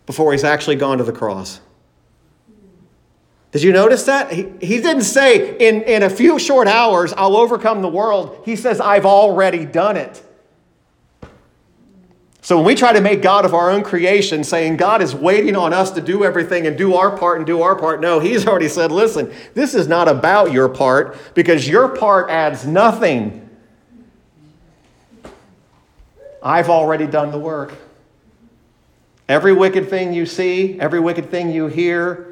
[0.08, 1.62] before he's actually gone to the cross.
[3.52, 4.32] Did you notice that?
[4.32, 8.42] He, he didn't say, in, in a few short hours, I'll overcome the world.
[8.46, 10.24] He says, I've already done it.
[12.50, 15.56] So when we try to make God of our own creation, saying God is waiting
[15.56, 18.48] on us to do everything and do our part and do our part, no, He's
[18.48, 23.48] already said, listen, this is not about your part because your part adds nothing.
[26.42, 27.76] I've already done the work.
[29.28, 32.29] Every wicked thing you see, every wicked thing you hear,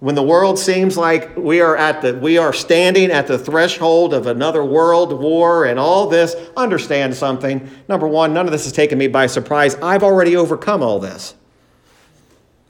[0.00, 4.14] when the world seems like we are at the we are standing at the threshold
[4.14, 7.68] of another world war and all this, understand something.
[7.88, 9.74] Number 1, none of this has taken me by surprise.
[9.76, 11.34] I've already overcome all this.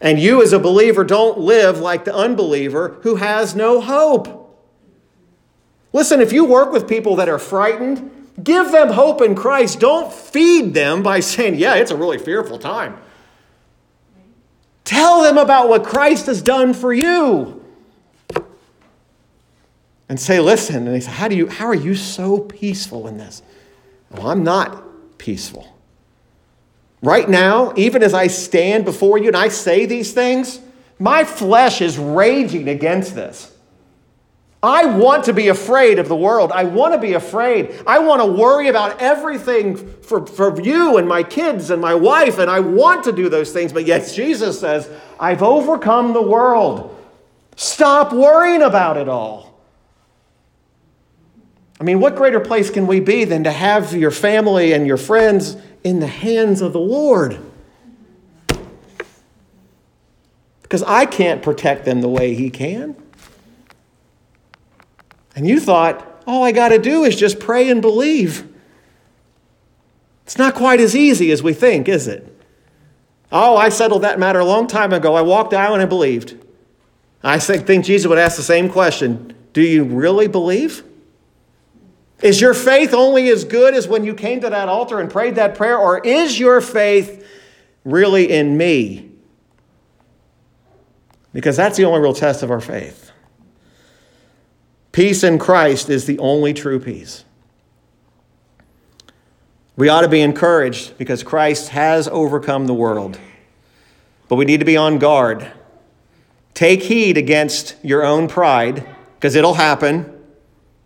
[0.01, 4.39] And you as a believer don't live like the unbeliever who has no hope.
[5.93, 8.11] Listen, if you work with people that are frightened,
[8.43, 9.81] give them hope in Christ.
[9.81, 12.97] Don't feed them by saying, "Yeah, it's a really fearful time."
[14.89, 17.63] Tell them about what Christ has done for you.
[20.09, 20.87] And say, listen.
[20.87, 23.43] And they say, how, do you, how are you so peaceful in this?
[24.11, 25.77] Well, I'm not peaceful.
[27.03, 30.59] Right now, even as I stand before you and I say these things,
[30.99, 33.55] my flesh is raging against this.
[34.63, 36.51] I want to be afraid of the world.
[36.51, 37.81] I want to be afraid.
[37.87, 42.39] I want to worry about everything for, for you and my kids and my wife,
[42.39, 43.73] and I want to do those things.
[43.73, 44.91] But yet, Jesus says,
[45.21, 46.97] I've overcome the world.
[47.55, 49.61] Stop worrying about it all.
[51.81, 54.97] I mean, what greater place can we be than to have your family and your
[54.97, 57.39] friends in the hands of the Lord?
[60.63, 62.97] Because I can't protect them the way He can.
[65.39, 68.45] And you thought, all I got to do is just pray and believe.
[70.25, 72.37] It's not quite as easy as we think, is it?
[73.31, 75.15] Oh, I settled that matter a long time ago.
[75.15, 76.45] I walked out and I believed.
[77.23, 80.83] I think Jesus would ask the same question Do you really believe?
[82.21, 85.37] Is your faith only as good as when you came to that altar and prayed
[85.37, 87.25] that prayer, or is your faith
[87.85, 89.13] really in me?
[91.33, 93.08] Because that's the only real test of our faith.
[94.99, 97.25] Peace in Christ is the only true peace.
[99.77, 103.17] We ought to be encouraged because Christ has overcome the world.
[104.27, 105.53] But we need to be on guard.
[106.53, 108.85] Take heed against your own pride
[109.15, 110.21] because it'll happen.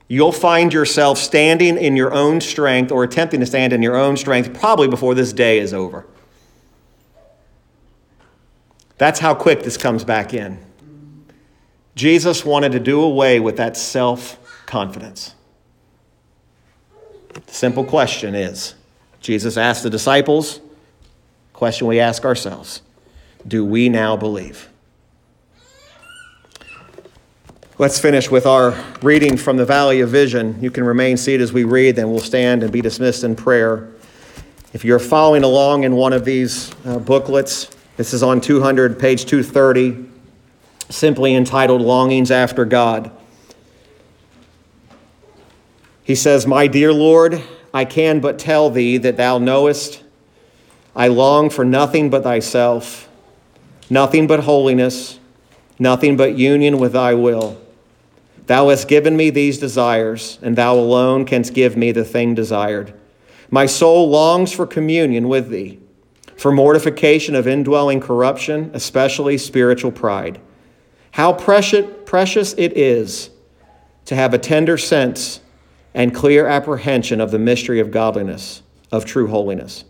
[0.08, 4.18] you'll find yourself standing in your own strength or attempting to stand in your own
[4.18, 6.06] strength probably before this day is over.
[8.98, 10.58] That's how quick this comes back in.
[11.94, 15.34] Jesus wanted to do away with that self confidence.
[17.46, 18.74] The simple question is
[19.20, 20.60] Jesus asked the disciples,
[21.52, 22.82] question we ask ourselves
[23.46, 24.68] do we now believe?
[27.78, 30.58] Let's finish with our reading from the Valley of Vision.
[30.60, 33.88] You can remain seated as we read, then we'll stand and be dismissed in prayer.
[34.72, 39.24] If you're following along in one of these uh, booklets, this is on 200, page
[39.24, 40.11] 230,
[40.92, 43.10] simply entitled Longings After God.
[46.04, 50.02] He says, My dear Lord, I can but tell thee that thou knowest
[50.94, 53.08] I long for nothing but thyself,
[53.88, 55.18] nothing but holiness,
[55.78, 57.58] nothing but union with thy will.
[58.46, 62.92] Thou hast given me these desires, and thou alone canst give me the thing desired.
[63.50, 65.78] My soul longs for communion with thee,
[66.36, 70.40] for mortification of indwelling corruption, especially spiritual pride.
[71.12, 73.30] How precious, precious it is
[74.06, 75.40] to have a tender sense
[75.94, 79.84] and clear apprehension of the mystery of godliness, of true holiness.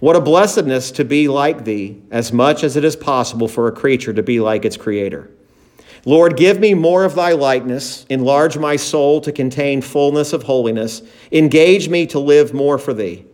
[0.00, 3.72] What a blessedness to be like thee, as much as it is possible for a
[3.72, 5.30] creature to be like its creator.
[6.04, 11.02] Lord, give me more of thy likeness, enlarge my soul to contain fullness of holiness,
[11.30, 13.24] engage me to live more for thee.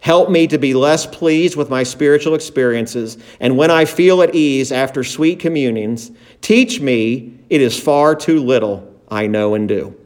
[0.00, 4.34] Help me to be less pleased with my spiritual experiences, and when I feel at
[4.34, 9.96] ease after sweet communions, teach me it is far too little I know and do.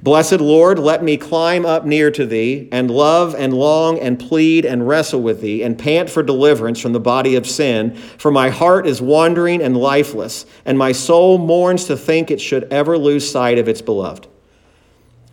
[0.00, 4.64] Blessed Lord, let me climb up near to thee, and love and long and plead
[4.64, 7.94] and wrestle with thee, and pant for deliverance from the body of sin.
[7.94, 12.64] For my heart is wandering and lifeless, and my soul mourns to think it should
[12.72, 14.26] ever lose sight of its beloved.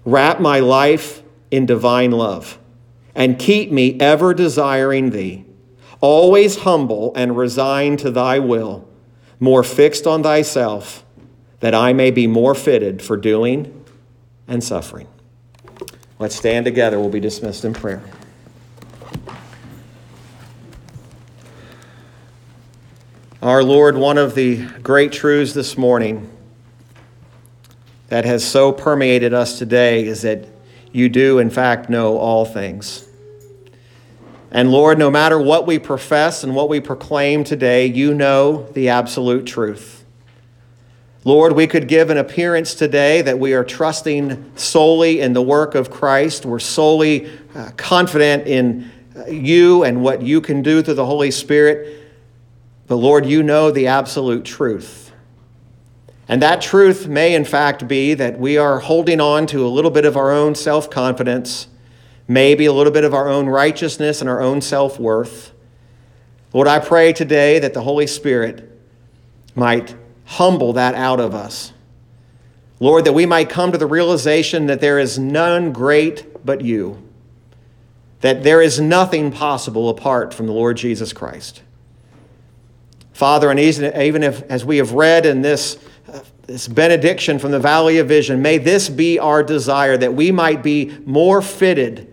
[0.05, 1.21] Wrap my life
[1.51, 2.58] in divine love,
[3.19, 5.43] and keep me ever desiring thee,
[5.99, 8.87] always humble and resigned to thy will,
[9.41, 11.03] more fixed on thyself,
[11.59, 13.85] that I may be more fitted for doing
[14.47, 15.09] and suffering.
[16.17, 16.97] Let's stand together.
[16.97, 18.01] We'll be dismissed in prayer.
[23.41, 26.29] Our Lord, one of the great truths this morning
[28.07, 30.47] that has so permeated us today is that
[30.93, 33.08] you do, in fact, know all things.
[34.51, 38.89] And Lord, no matter what we profess and what we proclaim today, you know the
[38.89, 39.99] absolute truth.
[41.23, 45.75] Lord, we could give an appearance today that we are trusting solely in the work
[45.75, 46.45] of Christ.
[46.45, 51.29] We're solely uh, confident in uh, you and what you can do through the Holy
[51.29, 52.09] Spirit.
[52.87, 55.11] But Lord, you know the absolute truth.
[56.29, 59.91] And that truth may, in fact, be that we are holding on to a little
[59.91, 61.67] bit of our own self confidence,
[62.29, 65.51] maybe a little bit of our own righteousness and our own self worth.
[66.53, 68.71] Lord, I pray today that the Holy Spirit
[69.55, 71.73] might humble that out of us.
[72.79, 77.03] Lord, that we might come to the realization that there is none great but you,
[78.21, 81.61] that there is nothing possible apart from the Lord Jesus Christ.
[83.11, 85.77] Father, and even if, as we have read in this,
[86.45, 90.63] this benediction from the Valley of Vision, may this be our desire that we might
[90.63, 92.09] be more fitted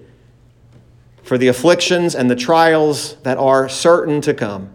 [1.26, 4.70] for the afflictions and the trials that are certain to come.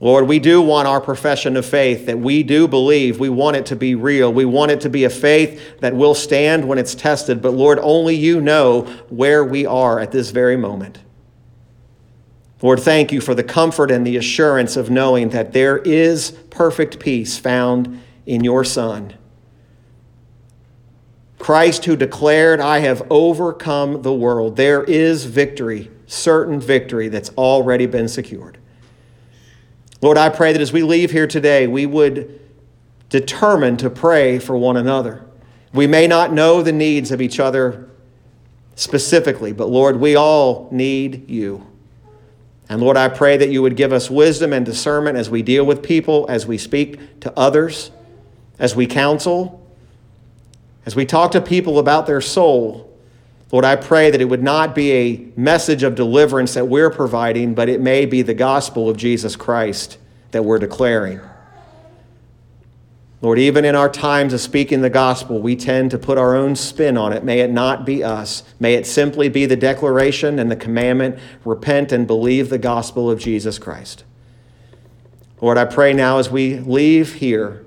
[0.00, 3.20] Lord, we do want our profession of faith that we do believe.
[3.20, 4.30] We want it to be real.
[4.32, 7.40] We want it to be a faith that will stand when it's tested.
[7.40, 10.98] But Lord, only you know where we are at this very moment.
[12.60, 16.98] Lord, thank you for the comfort and the assurance of knowing that there is perfect
[16.98, 19.14] peace found in your Son.
[21.46, 24.56] Christ, who declared, I have overcome the world.
[24.56, 28.58] There is victory, certain victory that's already been secured.
[30.02, 32.40] Lord, I pray that as we leave here today, we would
[33.10, 35.24] determine to pray for one another.
[35.72, 37.90] We may not know the needs of each other
[38.74, 41.64] specifically, but Lord, we all need you.
[42.68, 45.64] And Lord, I pray that you would give us wisdom and discernment as we deal
[45.64, 47.92] with people, as we speak to others,
[48.58, 49.62] as we counsel,
[50.86, 52.96] as we talk to people about their soul.
[53.52, 57.54] Lord, I pray that it would not be a message of deliverance that we're providing,
[57.54, 59.98] but it may be the gospel of Jesus Christ
[60.30, 61.20] that we're declaring.
[63.22, 66.54] Lord, even in our times of speaking the gospel, we tend to put our own
[66.54, 67.24] spin on it.
[67.24, 68.44] May it not be us.
[68.60, 73.18] May it simply be the declaration and the commandment repent and believe the gospel of
[73.18, 74.04] Jesus Christ.
[75.40, 77.65] Lord, I pray now as we leave here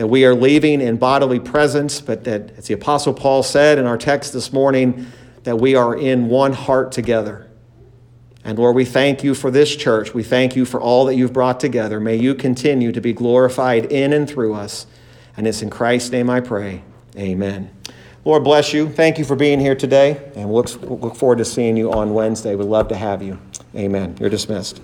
[0.00, 3.84] that we are leaving in bodily presence, but that, as the Apostle Paul said in
[3.84, 5.06] our text this morning,
[5.42, 7.50] that we are in one heart together.
[8.42, 10.14] And Lord, we thank you for this church.
[10.14, 12.00] We thank you for all that you've brought together.
[12.00, 14.86] May you continue to be glorified in and through us.
[15.36, 16.82] And it's in Christ's name I pray.
[17.18, 17.70] Amen.
[18.24, 18.88] Lord bless you.
[18.88, 20.30] Thank you for being here today.
[20.34, 22.54] And we'll look, look forward to seeing you on Wednesday.
[22.54, 23.38] We'd love to have you.
[23.76, 24.16] Amen.
[24.18, 24.80] You're dismissed.